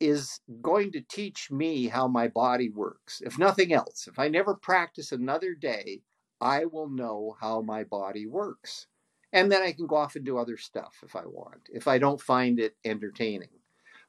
is 0.00 0.40
going 0.62 0.92
to 0.92 1.00
teach 1.00 1.50
me 1.50 1.88
how 1.88 2.06
my 2.06 2.28
body 2.28 2.70
works. 2.70 3.20
If 3.24 3.38
nothing 3.38 3.72
else, 3.72 4.06
if 4.06 4.18
I 4.18 4.28
never 4.28 4.54
practice 4.54 5.12
another 5.12 5.54
day, 5.54 6.02
I 6.40 6.66
will 6.66 6.88
know 6.88 7.36
how 7.40 7.62
my 7.62 7.84
body 7.84 8.26
works. 8.26 8.86
And 9.32 9.50
then 9.52 9.62
I 9.62 9.72
can 9.72 9.86
go 9.86 9.96
off 9.96 10.16
and 10.16 10.24
do 10.24 10.38
other 10.38 10.56
stuff 10.56 11.00
if 11.04 11.14
I 11.16 11.26
want, 11.26 11.68
if 11.72 11.88
I 11.88 11.98
don't 11.98 12.20
find 12.20 12.58
it 12.58 12.76
entertaining. 12.84 13.50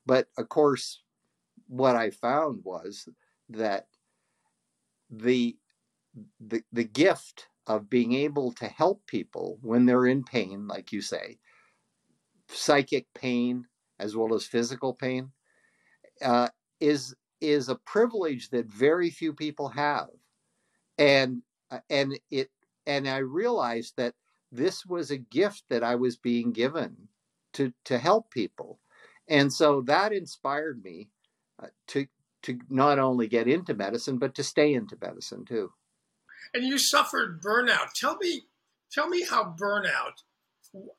But 0.06 0.28
of 0.38 0.48
course, 0.50 1.02
what 1.68 1.96
I 1.96 2.10
found 2.12 2.64
was 2.64 3.08
that 3.50 3.88
the 5.10 5.58
the 6.40 6.64
the 6.72 6.84
gift 6.84 7.48
of 7.68 7.90
being 7.90 8.14
able 8.14 8.52
to 8.54 8.68
help 8.68 9.06
people 9.06 9.60
when 9.62 9.86
they're 9.86 10.08
in 10.08 10.24
pain, 10.24 10.68
like 10.68 10.92
you 10.92 11.02
say, 11.02 11.38
psychic 12.48 13.06
pain 13.14 13.68
as 14.00 14.16
well 14.16 14.34
as 14.34 14.46
physical 14.46 14.94
pain, 14.94 15.32
uh, 16.24 16.50
is 16.80 17.16
is 17.42 17.70
a 17.70 17.76
privilege 17.76 18.50
that 18.50 18.66
very 18.66 19.10
few 19.10 19.34
people 19.34 19.70
have, 19.70 20.10
and 20.98 21.42
uh, 21.72 21.80
and 21.90 22.20
it 22.32 22.50
and 22.86 23.08
I 23.08 23.18
realized 23.18 23.96
that 23.98 24.16
this 24.52 24.86
was 24.86 25.12
a 25.12 25.18
gift 25.18 25.64
that 25.70 25.84
I 25.84 25.96
was 25.96 26.18
being 26.18 26.52
given 26.52 27.10
to 27.54 27.74
to 27.86 27.98
help 27.98 28.32
people, 28.32 28.80
and 29.28 29.52
so 29.52 29.82
that 29.82 30.14
inspired 30.14 30.84
me 30.84 31.10
uh, 31.62 31.68
to 31.88 32.08
to 32.44 32.60
not 32.70 33.00
only 33.00 33.28
get 33.28 33.48
into 33.48 33.74
medicine 33.74 34.18
but 34.18 34.36
to 34.36 34.44
stay 34.44 34.74
into 34.74 34.98
medicine 35.02 35.46
too. 35.46 35.72
And 36.54 36.64
you 36.64 36.78
suffered 36.78 37.42
burnout. 37.42 37.94
Tell 37.94 38.18
me, 38.18 38.44
tell 38.92 39.08
me 39.08 39.26
how 39.30 39.56
burnout. 39.60 40.24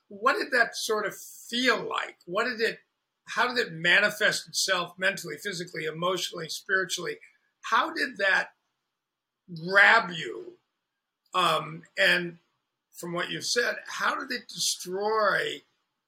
What 0.09 0.37
did 0.37 0.53
that 0.53 0.77
sort 0.77 1.07
of 1.07 1.15
feel 1.49 1.77
like? 1.89 2.17
What 2.27 2.45
did 2.45 2.61
it? 2.61 2.79
How 3.35 3.49
did 3.49 3.59
it 3.59 3.73
manifest 3.73 4.49
itself 4.49 4.95
mentally, 4.99 5.37
physically, 5.37 5.85
emotionally, 5.85 6.49
spiritually? 6.49 7.17
How 7.63 7.93
did 7.93 8.17
that 8.19 8.49
grab 9.67 10.11
you? 10.11 10.55
Um, 11.35 11.83
and 11.99 12.39
from 12.93 13.13
what 13.13 13.31
you've 13.31 13.45
said, 13.45 13.77
how 13.87 14.19
did 14.19 14.31
it 14.33 14.49
destroy 14.49 15.63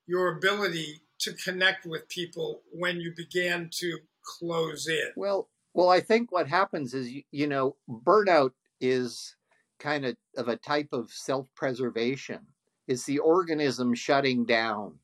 your 0.07 0.37
ability 0.37 1.01
to 1.21 1.33
connect 1.35 1.87
with 1.87 2.09
people 2.09 2.63
when 2.73 3.01
you 3.01 3.13
began 3.17 3.71
to 3.75 3.99
close 4.25 4.89
in? 4.89 5.11
Well, 5.17 5.49
well, 5.75 5.89
I 5.89 6.01
think 6.01 6.33
what 6.33 6.49
happens 6.49 6.93
is 6.93 7.09
you, 7.09 7.23
you 7.31 7.47
know 7.47 7.77
burnout 7.89 8.53
is 8.81 9.37
kind 9.79 10.05
of 10.05 10.17
of 10.37 10.49
a 10.49 10.57
type 10.57 10.89
of 10.93 11.11
self-preservation. 11.11 12.41
It's 12.89 13.05
the 13.05 13.21
organism 13.21 13.95
shutting 13.95 14.45
down. 14.45 14.99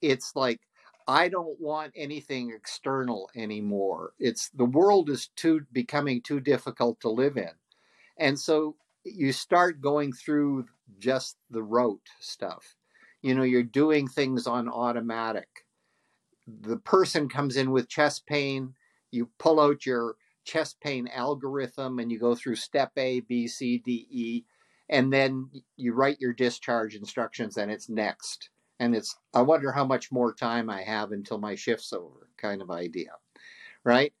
It's 0.00 0.32
like 0.34 0.60
I 1.08 1.28
don't 1.28 1.58
want 1.60 1.92
anything 1.96 2.52
external 2.52 3.30
anymore. 3.34 4.12
It's 4.18 4.50
the 4.50 4.66
world 4.66 5.10
is 5.10 5.28
too 5.36 5.62
becoming 5.72 6.22
too 6.22 6.40
difficult 6.40 7.00
to 7.00 7.08
live 7.08 7.36
in. 7.38 7.52
And 8.18 8.38
so 8.38 8.76
you 9.04 9.32
start 9.32 9.80
going 9.80 10.12
through 10.12 10.66
just 10.98 11.38
the 11.50 11.62
rote 11.62 12.08
stuff. 12.20 12.76
You 13.22 13.34
know, 13.34 13.42
you're 13.42 13.62
doing 13.62 14.06
things 14.06 14.46
on 14.46 14.68
automatic 14.68 15.48
the 16.62 16.78
person 16.78 17.28
comes 17.28 17.56
in 17.56 17.70
with 17.70 17.88
chest 17.88 18.26
pain, 18.26 18.74
you 19.10 19.30
pull 19.38 19.60
out 19.60 19.84
your 19.84 20.16
chest 20.44 20.80
pain 20.80 21.08
algorithm 21.08 21.98
and 21.98 22.10
you 22.10 22.18
go 22.18 22.34
through 22.34 22.56
step 22.56 22.92
A, 22.96 23.20
B, 23.20 23.46
C, 23.46 23.78
D, 23.78 24.06
E, 24.10 24.44
and 24.88 25.12
then 25.12 25.50
you 25.76 25.92
write 25.92 26.20
your 26.20 26.32
discharge 26.32 26.94
instructions 26.94 27.56
and 27.56 27.70
it's 27.70 27.88
next. 27.88 28.50
And 28.80 28.94
it's, 28.94 29.16
I 29.34 29.42
wonder 29.42 29.72
how 29.72 29.84
much 29.84 30.12
more 30.12 30.32
time 30.34 30.70
I 30.70 30.82
have 30.82 31.12
until 31.12 31.38
my 31.38 31.54
shift's 31.54 31.92
over, 31.92 32.30
kind 32.36 32.62
of 32.62 32.70
idea. 32.70 33.12
right? 33.84 34.14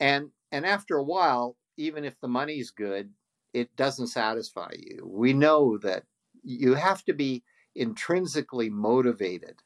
And 0.00 0.30
and 0.52 0.66
after 0.66 0.96
a 0.96 1.02
while, 1.04 1.56
even 1.76 2.04
if 2.04 2.18
the 2.20 2.28
money's 2.28 2.70
good, 2.70 3.12
it 3.52 3.74
doesn't 3.76 4.08
satisfy 4.08 4.70
you. 4.78 5.06
We 5.06 5.32
know 5.32 5.78
that 5.78 6.04
you 6.42 6.74
have 6.74 7.04
to 7.06 7.12
be 7.14 7.44
intrinsically 7.74 8.70
motivated 8.70 9.62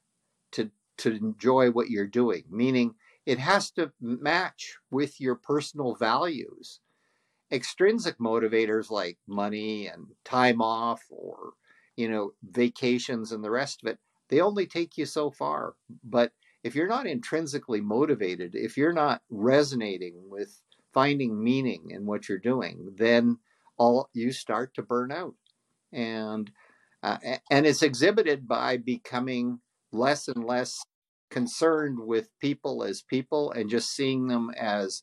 to 0.53 0.71
to 0.99 1.13
enjoy 1.15 1.71
what 1.71 1.91
you're 1.91 2.07
doing, 2.07 2.45
meaning 2.51 2.95
it 3.27 3.39
has 3.39 3.71
to 3.73 3.93
match 4.01 4.77
with 4.91 5.21
your 5.21 5.37
personal 5.37 5.95
values. 5.95 6.81
Extrinsic 7.51 8.19
motivators 8.19 8.91
like 8.91 9.19
money 9.27 9.87
and 9.87 10.15
time 10.25 10.61
off 10.63 11.03
or 11.11 11.55
you 11.97 12.09
know 12.09 12.33
vacations 12.43 13.33
and 13.33 13.43
the 13.45 13.51
rest 13.51 13.83
of 13.83 13.89
it, 13.89 13.99
they 14.29 14.41
only 14.41 14.67
take 14.67 14.99
you 14.99 15.07
so 15.07 15.31
far. 15.31 15.75
But 16.05 16.33
if 16.63 16.75
you're 16.75 16.89
not 16.89 17.07
intrinsically 17.07 17.81
motivated, 17.81 18.55
if 18.55 18.77
you're 18.77 18.93
not 18.93 19.23
resonating 19.31 20.15
with 20.29 20.61
finding 20.93 21.43
meaning 21.43 21.91
in 21.91 22.07
what 22.07 22.29
you're 22.29 22.39
doing, 22.39 22.95
then 22.97 23.39
all 23.77 24.09
you 24.13 24.33
start 24.33 24.75
to 24.75 24.83
burn 24.83 25.13
out. 25.13 25.35
And 25.93 26.51
uh, 27.03 27.19
and 27.51 27.65
it's 27.67 27.83
exhibited 27.83 28.49
by 28.49 28.77
becoming 28.77 29.61
less 29.93 30.27
and 30.29 30.45
less 30.45 30.83
concerned 31.31 31.99
with 32.01 32.31
people 32.41 32.83
as 32.83 33.03
people 33.03 33.53
and 33.53 33.71
just 33.71 33.95
seeing 33.95 34.27
them 34.27 34.51
as 34.59 35.03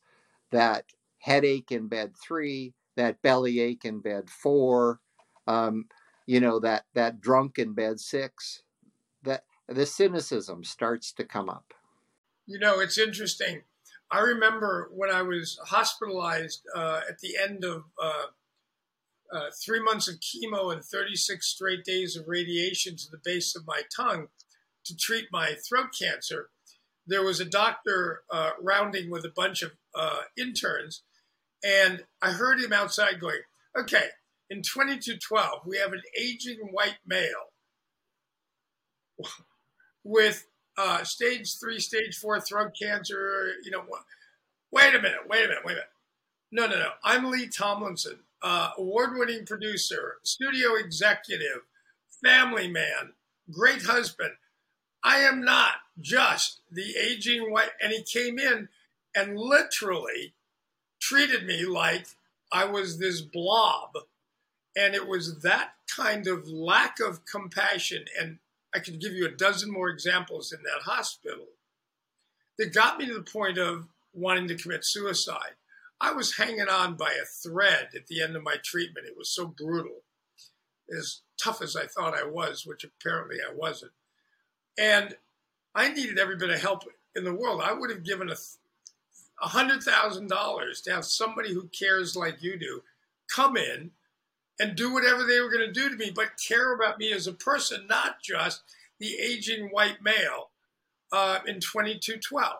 that 0.51 0.86
headache 1.20 1.72
in 1.72 1.88
bed 1.88 2.13
three, 2.22 2.74
that 2.98 3.22
belly 3.22 3.60
ache 3.60 3.86
in 3.86 4.00
bed 4.00 4.29
four, 4.29 5.00
um, 5.48 5.86
you 6.27 6.39
know, 6.39 6.60
that 6.60 6.84
that 6.94 7.22
drunk 7.22 7.58
in 7.58 7.74
bed 7.74 8.00
six. 8.00 8.63
The 9.67 9.86
cynicism 9.86 10.63
starts 10.63 11.12
to 11.13 11.24
come 11.24 11.50
up. 11.50 11.74
You 12.45 12.60
know, 12.60 12.79
it's 12.79 12.98
interesting. 12.98 13.63
I 14.12 14.19
remember 14.19 14.89
when 14.93 15.10
I 15.10 15.24
was 15.24 15.60
hospitalized 15.65 16.62
uh, 16.75 17.01
at 17.10 17.19
the 17.19 17.36
end 17.41 17.63
of 17.63 17.86
uh, 18.01 18.25
uh, 19.34 19.50
three 19.63 19.81
months 19.81 20.07
of 20.07 20.19
chemo 20.19 20.72
and 20.72 20.84
36 20.84 21.45
straight 21.45 21.84
days 21.84 22.15
of 22.15 22.27
radiation 22.27 22.95
to 22.95 23.10
the 23.10 23.19
base 23.24 23.55
of 23.55 23.65
my 23.65 23.81
tongue 23.95 24.27
to 24.86 24.95
treat 24.95 25.25
my 25.31 25.55
throat 25.67 25.89
cancer. 26.00 26.50
There 27.07 27.24
was 27.24 27.39
a 27.39 27.45
doctor 27.45 28.22
uh, 28.31 28.51
rounding 28.62 29.10
with 29.10 29.25
a 29.25 29.34
bunch 29.36 29.63
of 29.63 29.72
uh, 29.95 30.22
interns, 30.38 31.01
and 31.63 32.03
I 32.22 32.31
heard 32.31 32.60
him 32.60 32.74
outside 32.74 33.19
going, 33.19 33.41
Okay, 33.77 34.10
in 34.50 34.62
2212, 34.62 35.62
we 35.65 35.77
have 35.77 35.91
an 35.91 36.03
aging 36.19 36.60
white 36.72 37.00
male 37.05 37.51
with 40.05 40.47
uh, 40.77 41.03
stage 41.03 41.59
three, 41.59 41.79
stage 41.79 42.15
four 42.15 42.39
throat 42.39 42.71
cancer. 42.81 43.55
You 43.63 43.71
know, 43.71 43.83
wait 44.71 44.95
a 44.95 45.01
minute, 45.01 45.27
wait 45.27 45.43
a 45.43 45.47
minute, 45.50 45.65
wait 45.65 45.74
a 45.74 45.75
minute. 45.75 45.89
No, 46.51 46.67
no, 46.67 46.75
no. 46.75 46.91
I'm 47.03 47.29
Lee 47.29 47.50
Tomlinson, 47.50 48.19
uh, 48.41 48.69
award 48.77 49.17
winning 49.17 49.45
producer, 49.45 50.17
studio 50.24 50.75
executive, 50.75 51.63
family 52.24 52.69
man, 52.69 53.13
great 53.51 53.81
husband. 53.81 54.31
I 55.03 55.17
am 55.19 55.43
not 55.43 55.74
just 56.00 56.62
the 56.71 56.95
aging 56.97 57.51
white. 57.51 57.71
And 57.81 57.91
he 57.91 58.03
came 58.03 58.39
in 58.39 58.69
and 59.15 59.38
literally 59.38 60.33
treated 61.01 61.45
me 61.45 61.65
like 61.65 62.07
I 62.51 62.65
was 62.65 63.00
this 63.00 63.21
blob. 63.21 63.91
And 64.75 64.93
it 64.93 65.07
was 65.07 65.41
that 65.41 65.71
kind 65.93 66.27
of 66.27 66.47
lack 66.47 67.00
of 67.00 67.25
compassion 67.25 68.05
and 68.19 68.39
I 68.75 68.79
could 68.79 69.00
give 69.00 69.13
you 69.13 69.25
a 69.25 69.32
dozen 69.32 69.72
more 69.72 69.89
examples 69.89 70.51
in 70.51 70.60
that 70.63 70.84
hospital 70.84 71.46
that 72.58 72.74
got 72.74 72.98
me 72.98 73.05
to 73.05 73.13
the 73.13 73.22
point 73.22 73.58
of 73.58 73.88
wanting 74.13 74.50
to 74.50 74.58
commit 74.58 74.84
suicide. 74.84 75.55
I 76.01 76.12
was 76.12 76.36
hanging 76.36 76.67
on 76.67 76.96
by 76.96 77.12
a 77.12 77.25
thread 77.25 77.89
at 77.96 78.08
the 78.08 78.22
end 78.22 78.36
of 78.36 78.44
my 78.44 78.55
treatment. 78.63 79.08
It 79.08 79.17
was 79.17 79.29
so 79.29 79.48
brutal, 79.48 80.01
as 80.97 81.21
tough 81.41 81.62
as 81.62 81.76
I 81.76 81.86
thought 81.86 82.17
I 82.17 82.26
was, 82.26 82.65
which 82.65 82.84
apparently 82.84 83.38
I 83.38 83.54
wasn't. 83.54 83.93
And 84.78 85.15
I 85.73 85.93
needed 85.93 86.19
every 86.19 86.36
bit 86.36 86.49
of 86.49 86.62
help 86.62 86.84
in 87.15 87.23
the 87.23 87.34
world. 87.34 87.62
I 87.63 87.71
would 87.71 87.89
have 87.89 88.04
given 88.04 88.30
a 88.30 88.36
$100,000 89.47 90.84
to 90.84 90.91
have 90.91 91.06
somebody 91.06 91.54
who 91.54 91.69
cares 91.69 92.15
like 92.15 92.43
you 92.43 92.60
do 92.60 92.82
come 93.34 93.56
in 93.56 93.91
and 94.60 94.76
do 94.76 94.94
whatever 94.94 95.24
they 95.24 95.39
were 95.39 95.52
going 95.52 95.65
to 95.65 95.72
do 95.72 95.89
to 95.89 95.96
me, 95.96 96.12
but 96.13 96.39
care 96.48 96.74
about 96.74 96.98
me 96.98 97.12
as 97.12 97.28
a 97.28 97.34
person, 97.34 97.88
not 97.88 98.22
just 98.22 98.63
the 99.00 99.15
aging 99.15 99.68
white 99.68 100.02
male 100.02 100.52
uh, 101.12 101.39
in 101.46 101.60
2212. 101.60 102.54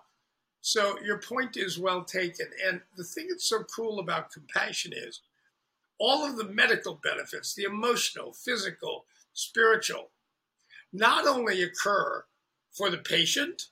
So 0.62 1.00
your 1.04 1.20
point 1.20 1.58
is 1.58 1.80
well 1.80 2.04
taken. 2.04 2.48
And 2.66 2.82
the 2.98 3.04
thing 3.04 3.28
that's 3.30 3.48
so 3.48 3.64
cool 3.64 4.00
about 4.00 4.32
compassion 4.32 4.94
is 4.96 5.22
all 6.00 6.26
of 6.26 6.38
the 6.38 6.44
medical 6.44 7.00
benefits, 7.02 7.54
the 7.54 7.64
emotional, 7.64 8.34
physical, 8.34 9.06
spiritual, 9.34 10.10
not 10.92 11.28
only 11.28 11.62
occur 11.62 12.26
for 12.72 12.90
the 12.90 12.98
patient, 12.98 13.68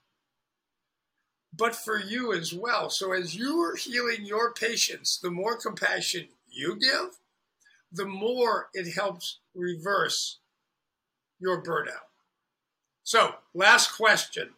but 1.55 1.75
for 1.75 1.99
you 1.99 2.33
as 2.33 2.53
well. 2.53 2.89
So 2.89 3.11
as 3.11 3.35
you 3.35 3.59
are 3.61 3.75
healing 3.75 4.25
your 4.25 4.53
patients, 4.53 5.19
the 5.21 5.31
more 5.31 5.57
compassion 5.57 6.27
you 6.49 6.77
give, 6.79 7.17
the 7.93 8.05
more 8.05 8.69
it 8.73 8.93
helps 8.93 9.37
reverse 9.53 10.39
your 11.39 11.61
burnout. 11.61 12.09
So, 13.03 13.35
last 13.53 13.95
question. 13.95 14.51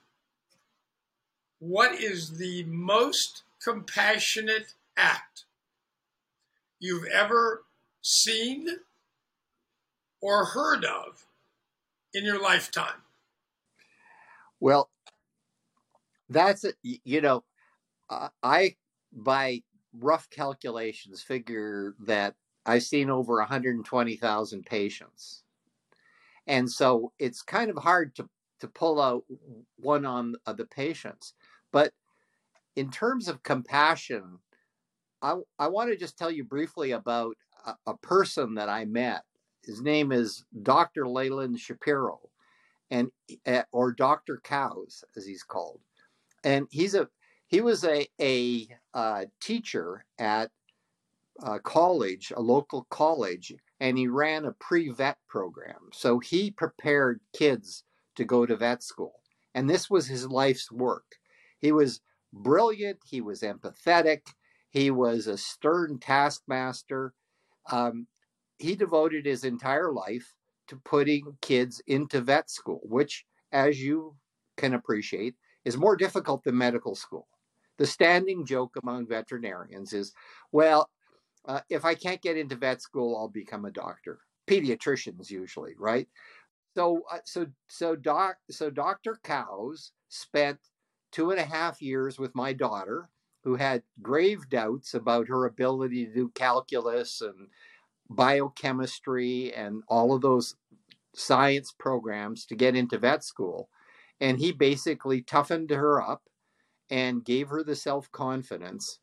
What 1.59 1.95
is 1.95 2.37
the 2.37 2.63
most 2.63 3.43
compassionate 3.63 4.73
act 4.95 5.45
you've 6.79 7.07
ever 7.07 7.63
seen 8.01 8.67
or 10.21 10.45
heard 10.45 10.85
of 10.85 11.25
in 12.13 12.23
your 12.23 12.41
lifetime? 12.41 13.01
Well, 14.59 14.89
that's 16.29 16.63
it. 16.63 16.75
You 16.83 17.21
know, 17.21 17.43
I, 18.43 18.75
by 19.11 19.63
rough 19.93 20.29
calculations, 20.29 21.21
figure 21.23 21.95
that 22.05 22.35
I've 22.65 22.83
seen 22.83 23.09
over 23.09 23.35
120,000 23.37 24.65
patients. 24.65 25.43
And 26.47 26.69
so 26.69 27.11
it's 27.19 27.41
kind 27.41 27.69
of 27.69 27.77
hard 27.77 28.15
to, 28.15 28.29
to 28.59 28.67
pull 28.67 29.01
out 29.01 29.23
one 29.77 30.05
on 30.05 30.35
the 30.45 30.65
patients. 30.65 31.33
But 31.71 31.93
in 32.75 32.91
terms 32.91 33.27
of 33.27 33.43
compassion, 33.43 34.39
I, 35.21 35.37
I 35.57 35.67
want 35.67 35.89
to 35.89 35.97
just 35.97 36.17
tell 36.17 36.31
you 36.31 36.43
briefly 36.43 36.91
about 36.91 37.35
a, 37.65 37.73
a 37.87 37.97
person 37.97 38.55
that 38.55 38.69
I 38.69 38.85
met. 38.85 39.23
His 39.63 39.81
name 39.81 40.11
is 40.11 40.45
Dr. 40.61 41.07
Leland 41.07 41.59
Shapiro, 41.59 42.19
and 42.91 43.09
eh, 43.45 43.63
or 43.71 43.91
Dr. 43.91 44.39
Cows, 44.43 45.03
as 45.15 45.25
he's 45.25 45.41
called. 45.41 45.79
And 46.43 46.67
he's 46.69 46.93
a 46.93 47.09
he 47.47 47.61
was 47.61 47.83
a 47.83 48.05
a 48.21 48.67
uh, 48.93 49.25
teacher 49.41 50.05
at 50.19 50.51
uh, 51.43 51.59
college, 51.59 52.31
a 52.35 52.41
local 52.41 52.87
college, 52.89 53.53
and 53.79 53.97
he 53.97 54.07
ran 54.07 54.45
a 54.45 54.53
pre 54.53 54.89
vet 54.89 55.17
program. 55.27 55.89
So 55.93 56.19
he 56.19 56.51
prepared 56.51 57.19
kids 57.33 57.83
to 58.15 58.23
go 58.23 58.45
to 58.45 58.55
vet 58.55 58.83
school. 58.83 59.21
And 59.53 59.69
this 59.69 59.89
was 59.89 60.07
his 60.07 60.27
life's 60.27 60.71
work. 60.71 61.05
He 61.59 61.71
was 61.71 62.01
brilliant, 62.33 62.99
he 63.05 63.21
was 63.21 63.41
empathetic, 63.41 64.21
he 64.69 64.91
was 64.91 65.27
a 65.27 65.37
stern 65.37 65.99
taskmaster. 65.99 67.13
Um, 67.71 68.07
he 68.57 68.75
devoted 68.75 69.25
his 69.25 69.43
entire 69.43 69.91
life 69.91 70.35
to 70.67 70.77
putting 70.77 71.37
kids 71.41 71.81
into 71.87 72.21
vet 72.21 72.49
school, 72.49 72.81
which, 72.83 73.25
as 73.51 73.81
you 73.81 74.15
can 74.57 74.73
appreciate, 74.73 75.35
is 75.63 75.77
more 75.77 75.95
difficult 75.95 76.43
than 76.43 76.57
medical 76.57 76.95
school. 76.95 77.27
The 77.77 77.85
standing 77.85 78.45
joke 78.45 78.75
among 78.81 79.07
veterinarians 79.07 79.93
is, 79.93 80.13
well, 80.51 80.89
uh, 81.47 81.61
if 81.69 81.85
I 81.85 81.95
can't 81.95 82.21
get 82.21 82.37
into 82.37 82.55
vet 82.55 82.81
school, 82.81 83.17
I'll 83.17 83.27
become 83.27 83.65
a 83.65 83.71
doctor. 83.71 84.19
Pediatricians 84.47 85.29
usually, 85.29 85.73
right? 85.77 86.07
So, 86.75 87.03
uh, 87.11 87.19
so, 87.25 87.47
so, 87.67 87.95
doc, 87.95 88.37
so 88.49 88.69
Dr. 88.69 89.19
Cows 89.23 89.91
spent 90.09 90.59
two 91.11 91.31
and 91.31 91.39
a 91.39 91.45
half 91.45 91.81
years 91.81 92.19
with 92.19 92.35
my 92.35 92.53
daughter, 92.53 93.09
who 93.43 93.55
had 93.55 93.83
grave 94.01 94.49
doubts 94.49 94.93
about 94.93 95.27
her 95.27 95.45
ability 95.45 96.05
to 96.05 96.13
do 96.13 96.31
calculus 96.35 97.21
and 97.21 97.47
biochemistry 98.09 99.53
and 99.53 99.83
all 99.87 100.13
of 100.13 100.21
those 100.21 100.55
science 101.15 101.71
programs 101.77 102.45
to 102.45 102.55
get 102.55 102.75
into 102.75 102.97
vet 102.97 103.23
school. 103.23 103.69
And 104.19 104.39
he 104.39 104.51
basically 104.51 105.21
toughened 105.21 105.69
her 105.69 106.01
up 106.01 106.23
and 106.89 107.25
gave 107.25 107.49
her 107.49 107.63
the 107.63 107.75
self 107.75 108.11
confidence 108.11 108.99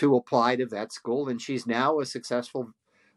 to 0.00 0.16
apply 0.16 0.56
to 0.56 0.66
vet 0.66 0.92
school, 0.92 1.30
and 1.30 1.42
she's 1.42 1.66
now 1.66 2.00
a 2.00 2.06
successful 2.06 2.72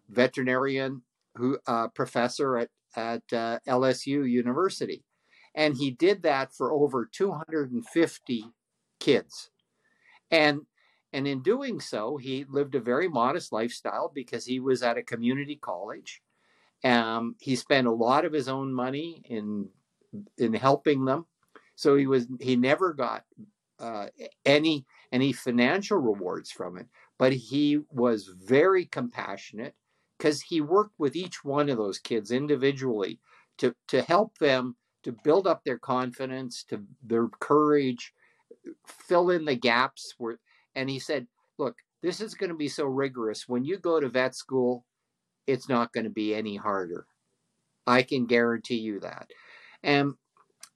veterinarian 0.10 1.04
who 1.38 1.60
uh, 1.68 1.90
professor 1.90 2.58
at 2.58 2.70
at 2.96 3.24
uh, 3.34 3.60
LSU 3.68 4.30
University, 4.30 5.04
and 5.56 5.78
he 5.78 5.92
did 5.92 6.24
that 6.24 6.54
for 6.54 6.74
over 6.74 7.06
250 7.12 8.46
kids, 9.00 9.52
and 10.32 10.62
And 11.14 11.28
in 11.28 11.44
doing 11.44 11.80
so, 11.82 12.18
he 12.18 12.46
lived 12.50 12.76
a 12.76 12.82
very 12.82 13.08
modest 13.10 13.54
lifestyle 13.54 14.12
because 14.14 14.46
he 14.46 14.60
was 14.60 14.84
at 14.84 14.98
a 14.98 15.04
community 15.04 15.58
college. 15.58 16.22
Um, 16.84 17.36
he 17.40 17.56
spent 17.56 17.88
a 17.88 17.92
lot 17.92 18.26
of 18.26 18.34
his 18.34 18.48
own 18.50 18.74
money 18.74 19.24
in 19.30 19.70
in 20.38 20.54
helping 20.54 21.06
them. 21.06 21.28
So 21.76 21.96
he 21.96 22.08
was 22.08 22.28
he 22.42 22.56
never 22.56 22.94
got 22.94 23.26
uh, 23.80 24.08
any 24.46 24.86
any 25.14 25.32
financial 25.32 26.00
rewards 26.00 26.52
from 26.52 26.78
it, 26.78 26.88
but 27.18 27.32
he 27.32 27.80
was 27.92 28.28
very 28.28 28.86
compassionate 28.86 29.76
because 30.18 30.42
he 30.42 30.60
worked 30.60 30.96
with 30.98 31.16
each 31.16 31.46
one 31.46 31.70
of 31.70 31.78
those 31.78 32.00
kids 32.00 32.32
individually 32.32 33.20
to 33.60 33.76
to 33.88 34.02
help 34.02 34.38
them 34.40 34.76
to 35.04 35.12
build 35.24 35.48
up 35.48 35.64
their 35.64 35.78
confidence, 35.78 36.64
to 36.64 36.84
their 37.06 37.28
courage, 37.40 38.14
fill 38.88 39.30
in 39.30 39.46
the 39.46 39.56
gaps 39.56 40.16
where 40.18 40.40
and 40.76 40.90
he 40.90 40.98
said, 40.98 41.28
look, 41.60 41.78
this 42.02 42.20
is 42.20 42.34
going 42.34 42.50
to 42.50 42.56
be 42.56 42.68
so 42.68 42.86
rigorous. 42.86 43.48
When 43.48 43.64
you 43.64 43.78
go 43.78 44.00
to 44.00 44.10
vet 44.10 44.36
school, 44.36 44.86
it's 45.46 45.70
not 45.70 45.94
going 45.94 46.06
to 46.06 46.10
be 46.10 46.34
any 46.34 46.56
harder. 46.56 47.06
I 47.86 48.02
can 48.02 48.26
guarantee 48.26 48.80
you 48.80 49.00
that. 49.02 49.30
And 49.84 50.14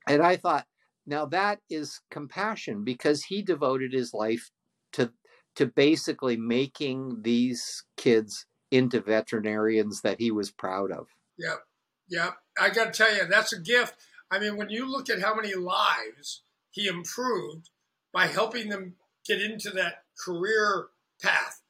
and 0.08 0.21
I 0.21 0.36
thought, 0.36 0.67
now 1.08 1.26
that 1.26 1.60
is 1.70 2.02
compassion 2.12 2.84
because 2.84 3.24
he 3.24 3.41
devoted 3.41 3.93
his 3.93 4.13
life 4.13 4.52
to 4.93 5.12
to 5.56 5.65
basically 5.65 6.38
making 6.38 7.24
these 7.24 7.84
kids 7.96 8.46
into 8.70 9.02
veterinarians 9.02 10.02
that 10.02 10.20
he 10.20 10.30
was 10.30 10.52
proud 10.52 10.91
of. 10.91 11.08
Yeah. 11.38 11.56
Yeah. 12.08 12.32
I 12.60 12.70
got 12.70 12.93
to 12.93 13.04
tell 13.04 13.15
you, 13.15 13.26
that's 13.28 13.54
a 13.54 13.60
gift. 13.60 13.96
I 14.30 14.38
mean, 14.39 14.56
when 14.56 14.70
you 14.70 14.89
look 14.89 15.10
at 15.10 15.22
how 15.22 15.34
many 15.34 15.56
lives 15.56 16.43
he 16.70 16.88
improved 16.88 17.70
by 18.13 18.28
helping 18.28 18.70
them 18.70 18.96
get 19.26 19.41
into 19.41 19.72
that 19.72 20.04
career 20.24 20.89
path, 21.22 21.62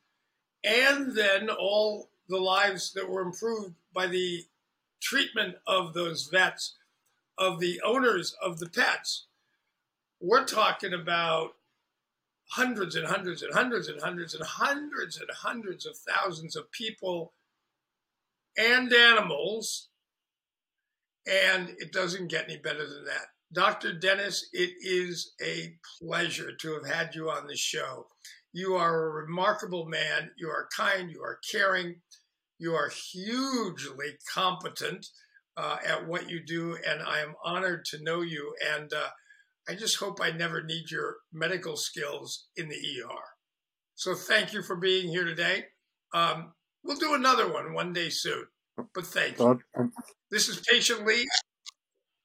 and 0.66 1.16
then 1.16 1.50
all 1.50 2.10
the 2.28 2.40
lives 2.40 2.92
that 2.94 3.10
were 3.10 3.22
improved 3.22 3.76
by 3.94 4.08
the 4.08 4.46
treatment 5.00 5.56
of 5.66 5.94
those 5.94 6.28
vets, 6.28 6.76
of 7.38 7.60
the 7.60 7.80
owners 7.86 8.36
of 8.42 8.60
the 8.60 8.70
pets, 8.70 9.27
we're 10.20 10.46
talking 10.46 10.94
about 10.94 11.52
hundreds 12.52 12.96
and 12.96 13.08
hundreds 13.08 13.42
and 13.42 13.54
hundreds 13.54 13.88
and 13.88 14.02
hundreds 14.02 14.34
and 14.34 14.44
hundreds 14.46 15.18
and 15.18 15.30
hundreds 15.32 15.86
of 15.86 15.98
thousands 15.98 16.56
of 16.56 16.72
people 16.72 17.34
and 18.58 18.92
animals. 18.94 19.90
And 21.28 21.70
it 21.78 21.92
doesn't 21.92 22.30
get 22.30 22.46
any 22.46 22.58
better 22.58 22.88
than 22.88 23.04
that. 23.06 23.28
Dr. 23.54 23.94
Dennis, 23.94 24.48
it 24.54 24.72
is 24.82 25.34
a 25.42 25.76
pleasure 26.02 26.54
to 26.56 26.74
have 26.74 26.88
had 26.88 27.16
you 27.16 27.30
on 27.30 27.48
the 27.48 27.56
show. 27.56 28.08
You 28.54 28.76
are 28.76 29.06
a 29.06 29.24
remarkable 29.24 29.86
man. 29.86 30.32
You 30.38 30.50
are 30.50 30.68
kind. 30.76 31.12
You 31.12 31.22
are 31.22 31.40
caring. 31.50 31.98
You 32.60 32.74
are 32.74 32.90
hugely 32.90 34.18
competent 34.34 35.08
uh, 35.56 35.78
at 35.86 36.08
what 36.08 36.30
you 36.30 36.42
do. 36.46 36.78
And 36.88 37.02
I 37.02 37.20
am 37.20 37.36
honored 37.44 37.86
to 37.86 38.04
know 38.04 38.22
you. 38.22 38.56
And 38.76 38.92
uh, 38.92 39.10
I 39.70 39.76
just 39.76 39.98
hope 39.98 40.20
I 40.22 40.32
never 40.32 40.64
need 40.64 40.90
your 40.92 41.18
medical 41.34 41.76
skills 41.76 42.48
in 42.56 42.70
the 42.70 42.76
ER. 42.76 43.20
So 43.96 44.16
thank 44.16 44.54
you 44.54 44.62
for 44.62 44.76
being 44.76 45.10
here 45.10 45.26
today. 45.26 45.66
Um, 46.14 46.54
we'll 46.84 46.98
do 46.98 47.14
another 47.16 47.52
one 47.52 47.74
one 47.74 47.94
day 47.94 48.10
soon. 48.10 48.46
But 48.94 49.06
thank 49.08 49.40
you. 49.40 49.60
This 50.30 50.48
is 50.50 50.62
Patient 50.70 51.06
Lee. 51.06 51.28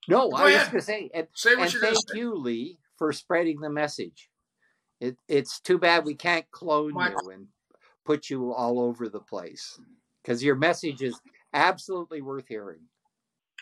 No, 0.09 0.29
Go 0.31 0.37
I 0.37 0.51
ahead. 0.51 0.61
was 0.61 0.69
going 0.69 0.81
to 0.81 0.85
say, 0.85 1.11
and, 1.15 1.27
say 1.35 1.55
and 1.55 1.71
thank 1.71 1.97
you, 2.15 2.35
Lee, 2.37 2.79
for 2.99 3.13
spreading 3.13 3.61
the 3.61 3.71
message. 3.71 4.29
It, 5.01 5.17
it's 5.29 5.61
too 5.61 5.79
bad 5.79 6.05
we 6.05 6.15
can't 6.15 6.49
clone 6.51 6.93
My- 6.93 7.11
you 7.11 7.31
and 7.33 7.47
put 8.05 8.29
you 8.31 8.53
all 8.53 8.81
over 8.81 9.09
the 9.09 9.21
place 9.21 9.79
because 10.23 10.43
your 10.43 10.57
message 10.57 11.03
is 11.03 11.19
absolutely 11.55 12.21
worth 12.21 12.47
hearing. 12.49 12.83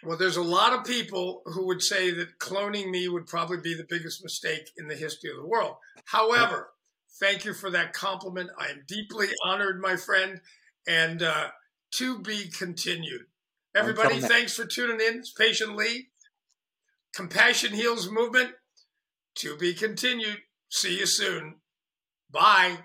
Well, 0.02 0.16
there's 0.16 0.36
a 0.36 0.42
lot 0.42 0.72
of 0.72 0.84
people 0.84 1.42
who 1.44 1.66
would 1.66 1.82
say 1.82 2.10
that 2.10 2.38
cloning 2.38 2.90
me 2.90 3.08
would 3.08 3.26
probably 3.26 3.58
be 3.58 3.74
the 3.74 3.86
biggest 3.88 4.22
mistake 4.22 4.70
in 4.76 4.88
the 4.88 4.94
history 4.94 5.30
of 5.30 5.36
the 5.36 5.46
world. 5.46 5.76
However, 6.06 6.70
thank 7.20 7.44
you 7.44 7.52
for 7.52 7.70
that 7.70 7.92
compliment. 7.92 8.50
I 8.58 8.68
am 8.68 8.84
deeply 8.88 9.28
honored, 9.44 9.80
my 9.80 9.96
friend, 9.96 10.40
and 10.88 11.22
uh, 11.22 11.48
to 11.92 12.18
be 12.20 12.48
continued. 12.48 13.22
Everybody, 13.74 14.20
thanks 14.20 14.54
for 14.54 14.64
tuning 14.64 15.00
in. 15.06 15.18
It's 15.18 15.32
Patient 15.32 15.76
Lee. 15.76 16.08
Compassion 17.14 17.72
Heals 17.74 18.10
Movement. 18.10 18.52
To 19.36 19.56
be 19.56 19.74
continued. 19.74 20.38
See 20.70 20.98
you 20.98 21.06
soon. 21.06 21.56
Bye. 22.30 22.78